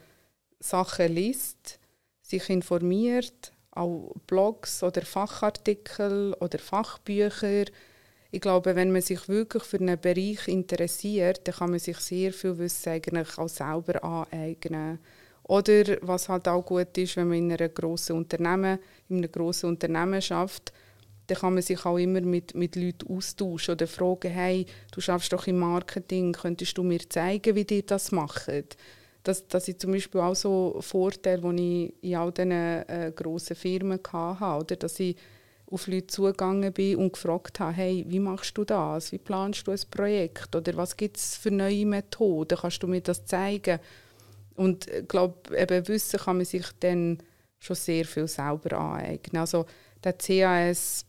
[0.60, 1.78] Sachen liest,
[2.22, 7.64] sich informiert, auch Blogs oder Fachartikel oder Fachbücher.
[8.30, 12.32] Ich glaube, wenn man sich wirklich für einen Bereich interessiert, dann kann man sich sehr
[12.32, 14.98] viel Wissen eigentlich auch selber aneignen.
[15.50, 18.78] Oder was halt auch gut ist, wenn man in, einer grossen Unternehmen,
[19.08, 20.72] in einem grossen Unternehmen schafft,
[21.26, 25.32] dann kann man sich auch immer mit, mit Leuten austauschen oder fragen, hey, du schaffst
[25.32, 28.62] doch im Marketing, könntest du mir zeigen, wie die das machen?
[29.24, 33.56] Das, das sind zum Beispiel auch so Vorteile, die ich in all diesen äh, grossen
[33.56, 34.76] Firmen hatte, oder?
[34.76, 35.16] dass ich
[35.68, 39.10] auf Leute zugegangen bin und gefragt habe, hey, wie machst du das?
[39.10, 40.54] Wie planst du ein Projekt?
[40.54, 42.56] Oder was gibt es für neue Methoden?
[42.56, 43.80] Kannst du mir das zeigen?
[44.60, 47.16] Und ich glaube, eben Wissen kann man sich dann
[47.58, 49.40] schon sehr viel selber aneignen.
[49.40, 49.64] Also
[50.04, 51.06] der CAS,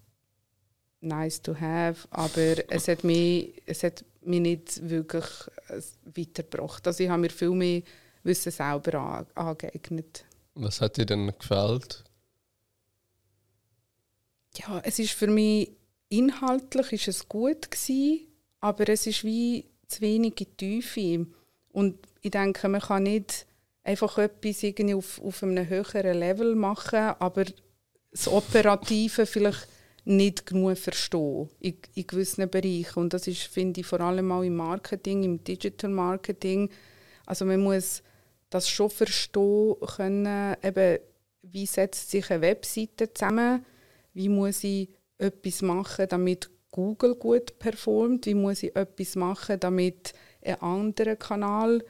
[1.02, 5.26] nice to have, aber es hat mich, es hat mich nicht wirklich
[5.68, 5.82] äh,
[6.16, 6.88] weitergebracht.
[6.88, 7.82] Also ich habe mir viel mehr
[8.24, 10.24] Wissen selber angeeignet.
[10.54, 12.06] Was hat dir denn gefällt?
[14.56, 15.72] Ja, es ist für mich
[16.08, 18.28] inhaltlich ist es gut gewesen,
[18.62, 21.28] aber es ist wie zu wenig in Tiefe.
[21.72, 23.46] Und ich denke, man kann nicht
[23.84, 27.46] einfach etwas irgendwie auf, auf einem höheren Level machen, aber
[28.12, 29.68] das Operative vielleicht
[30.04, 33.00] nicht genug verstehen in, in gewissen Bereichen.
[33.00, 36.70] Und das ist, finde ich, vor allem auch im Marketing, im Digital Marketing.
[37.26, 38.02] Also man muss
[38.50, 41.00] das schon verstehen können, eben,
[41.44, 43.66] wie setzt sich eine Webseite zusammen,
[44.14, 50.14] wie muss ich etwas machen, damit Google gut performt, wie muss ich etwas machen, damit
[50.44, 51.84] ein anderer Kanal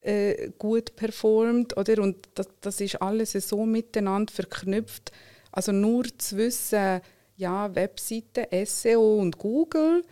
[0.00, 2.02] äh, gut performt, oder?
[2.02, 5.12] Und das, das ist alles so miteinander verknüpft.
[5.52, 7.00] Also nur zu wissen,
[7.36, 10.04] ja, Webseiten, SEO und Google,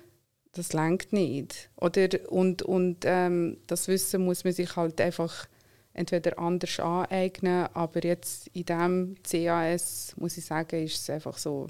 [0.52, 1.70] das langt nicht.
[1.76, 2.08] Oder?
[2.30, 5.46] Und, und ähm, das Wissen muss man sich halt einfach
[5.92, 11.68] entweder anders aneignen, aber jetzt in diesem CAS, muss ich sagen, ist es einfach so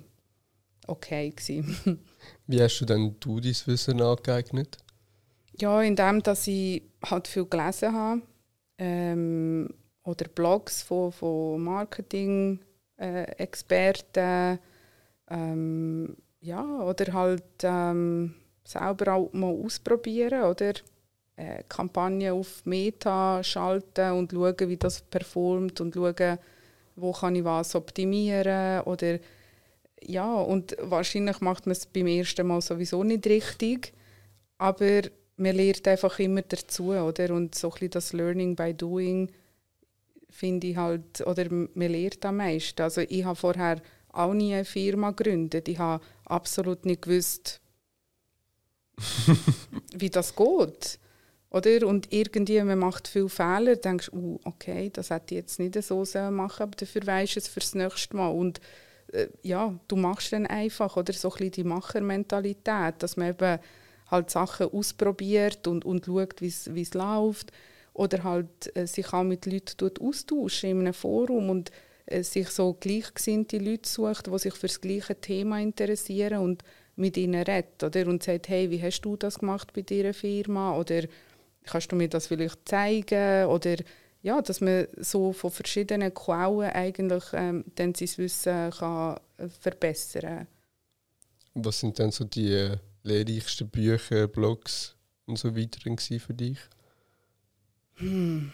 [0.86, 2.00] okay gewesen.
[2.46, 4.78] Wie hast du denn du dein Wissen angeeignet?
[5.58, 8.22] Ja, indem dass ich halt viel gelesen habe
[8.78, 9.68] ähm,
[10.04, 14.58] oder Blogs von, von Marketing-Experten äh,
[15.30, 18.34] ähm, ja, oder halt ähm,
[18.64, 20.72] selber auch mal ausprobieren oder?
[21.36, 26.38] Äh, Kampagnen auf Meta schalten und schauen, wie das performt und schauen,
[26.96, 29.18] wo kann ich was optimieren oder
[30.02, 33.92] ja, und wahrscheinlich macht man es beim ersten Mal sowieso nicht richtig,
[34.58, 35.02] aber
[35.36, 37.34] man lernt einfach immer dazu, oder?
[37.34, 39.30] Und so ein bisschen das Learning by Doing
[40.30, 42.82] finde ich halt, oder man lernt am meisten.
[42.82, 43.80] Also ich habe vorher
[44.12, 45.68] auch nie eine Firma gegründet.
[45.68, 47.60] Ich habe absolut nicht gewusst,
[49.94, 50.98] wie das geht.
[51.50, 51.86] Oder?
[51.86, 55.80] Und irgendwie, man macht viele Fehler, denkst du, uh, okay, das hätte ich jetzt nicht
[55.82, 58.28] so machen aber dafür weisst du es fürs nächste Mal.
[58.28, 58.60] Und
[59.12, 61.12] äh, ja, du machst dann einfach, oder?
[61.12, 63.58] So ein bisschen die Machermentalität, dass man eben
[64.10, 67.52] halt Sachen ausprobiert und, und schaut, wie es läuft.
[67.92, 71.70] Oder halt äh, sich auch mit Leuten austauschen in einem Forum und
[72.06, 76.62] äh, sich so gleichgesinnte Leute sucht, die sich für das gleiche Thema interessieren und
[76.94, 77.82] mit ihnen redet.
[77.82, 78.06] Oder?
[78.06, 80.76] Und sagt, hey, wie hast du das gemacht bei deiner Firma?
[80.76, 81.04] Oder
[81.64, 83.46] kannst du mir das vielleicht zeigen?
[83.46, 83.76] Oder
[84.22, 90.22] ja, dass man so von verschiedenen Quellen eigentlich ähm, dann sein Wissen kann äh, verbessern
[90.22, 90.46] kann.
[91.54, 92.76] Was sind denn so die äh,
[93.06, 94.96] lehrreichsten Bücher, Blogs
[95.26, 95.80] und so weiter
[96.20, 96.58] für dich?
[97.94, 98.52] Hm.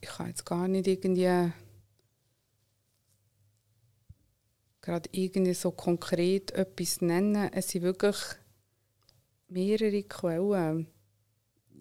[0.00, 1.52] ich kann jetzt gar nicht irgendwie
[4.80, 7.50] gerade irgendwie so konkret etwas nennen.
[7.52, 8.16] Es sind wirklich
[9.48, 10.86] mehrere Quellen,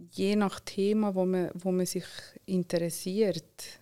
[0.09, 2.05] je nach Thema, wo man, wo man sich
[2.45, 3.79] interessiert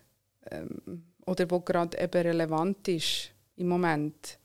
[0.52, 4.40] ähm, oder wo gerade eben relevant ist im Moment.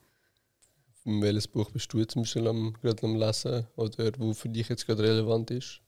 [1.04, 4.68] Welches Buch bist du jetzt zum Beispiel am, gerade am Lesen oder wo für dich
[4.68, 5.80] jetzt gerade relevant ist?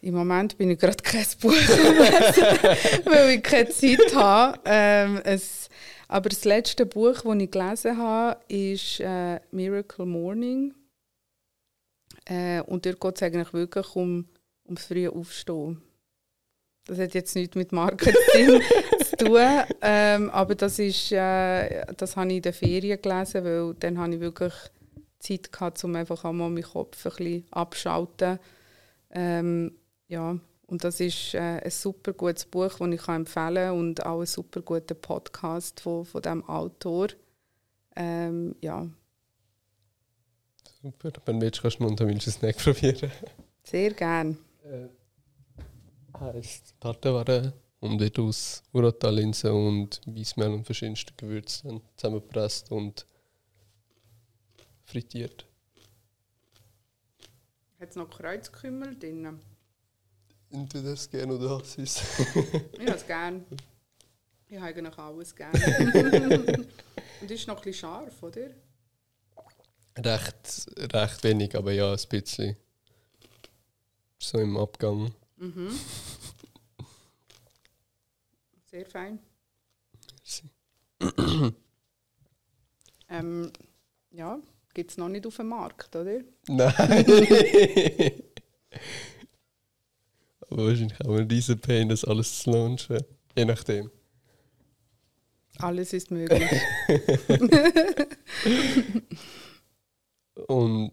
[0.00, 1.64] Im Moment bin ich gerade kein Buch lesen,
[3.04, 4.58] weil ich keine Zeit habe.
[4.64, 5.68] Ähm, es,
[6.08, 10.74] aber das letzte Buch, das ich gelesen habe, ist äh, Miracle Morning.
[12.24, 14.26] Äh, und dort geht es eigentlich wirklich um,
[14.64, 15.80] um das frühe Aufstehen.
[16.84, 18.60] Das hat jetzt nichts mit Marketing
[19.04, 19.38] zu tun,
[19.82, 24.14] ähm, aber das, ist, äh, das habe ich in den Ferien gelesen, weil dann habe
[24.14, 24.52] ich wirklich
[25.20, 28.40] Zeit gehabt, um einfach einmal meinen Kopf ein bisschen abzuschalten.
[29.10, 29.76] Ähm,
[30.08, 34.20] ja, Und das ist äh, ein super gutes Buch, das ich empfehlen kann und auch
[34.20, 37.08] ein super guter Podcast von, von diesem Autor.
[37.94, 38.88] Ähm, ja.
[40.82, 43.12] Super, wenn du willst, kannst du einen Snack probieren.
[43.62, 44.36] Sehr gerne.
[44.64, 44.88] Äh,
[46.20, 53.06] heisst Tarteware und wird aus Urata-Linsen und Weissmehl und verschiedensten Gewürzen zusammengepresst und
[54.84, 55.46] frittiert.
[57.80, 59.40] Hat es noch Kreuzkümmel drin?
[60.50, 62.02] Du das gerne oder was ist?
[62.74, 63.42] ich habe es gerne.
[64.48, 65.58] Ich habe eigentlich alles gerne.
[67.20, 68.50] und ist noch ein bisschen scharf, oder?
[69.96, 72.56] Recht, recht wenig, aber ja, ein bisschen.
[74.18, 75.12] So im Abgang.
[75.42, 75.70] Mhm.
[78.70, 79.18] Sehr fein.
[83.08, 83.50] ähm,
[84.12, 84.38] ja,
[84.72, 86.20] gibt es noch nicht auf dem Markt, oder?
[86.46, 86.72] Nein.
[90.48, 93.02] Aber wahrscheinlich auch ein riesen Pain, das alles zu launchen.
[93.36, 93.90] Je nachdem.
[95.58, 96.48] Alles ist möglich.
[100.46, 100.92] Und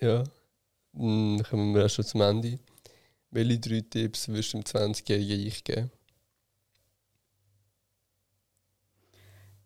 [0.00, 0.24] ja,
[0.92, 2.58] dann kommen wir auch schon zum Ende.
[3.34, 5.90] Welche drei Tipps würdest du dem 20-jährigen Ich geben?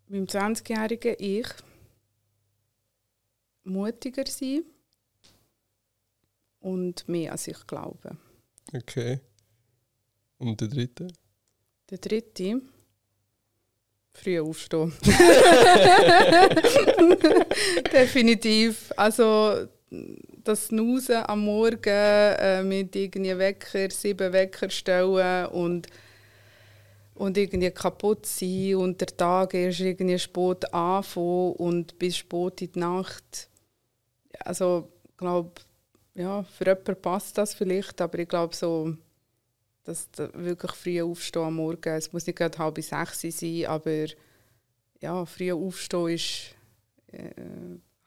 [0.07, 1.47] Meinem 20-jährigen Ich
[3.65, 4.63] mutiger sein
[6.61, 8.17] und mehr als ich glaube.
[8.73, 9.21] Okay.
[10.39, 11.09] Und der dritte?
[11.91, 12.63] Der dritte?
[14.15, 14.95] Früh aufstehen.
[17.93, 18.95] Definitiv.
[18.97, 19.69] Also
[20.49, 25.89] das Snoosen am Morgen äh, mit irgendwie Wecker, sieben Wecker stellen und,
[27.15, 32.73] und irgendwie kaputt sein und der Tag erst irgendwie spät anfangen und bis spät in
[32.73, 33.51] die Nacht.
[34.41, 35.53] Also ich glaube,
[36.15, 38.97] ja, für jemanden passt das vielleicht, aber ich glaube so,
[39.85, 44.07] dass wirklich früh aufstehen am Morgen, es muss nicht gerade halb sechs sein, aber
[45.01, 46.55] ja, früh aufstehen ist,
[47.13, 47.33] äh,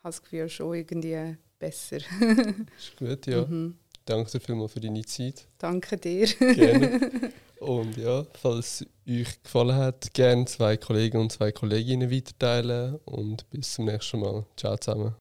[0.01, 1.97] das Gefühl schon irgendwie besser.
[2.77, 3.45] ist gut, ja.
[3.45, 3.75] Mhm.
[4.03, 5.47] Danke dir vielmals für deine Zeit.
[5.59, 6.25] Danke dir.
[6.25, 7.11] Gerne.
[7.59, 13.73] Und ja, falls euch gefallen hat, gerne zwei Kollegen und zwei Kolleginnen weiterteilen und bis
[13.73, 14.45] zum nächsten Mal.
[14.57, 15.09] Ciao zusammen.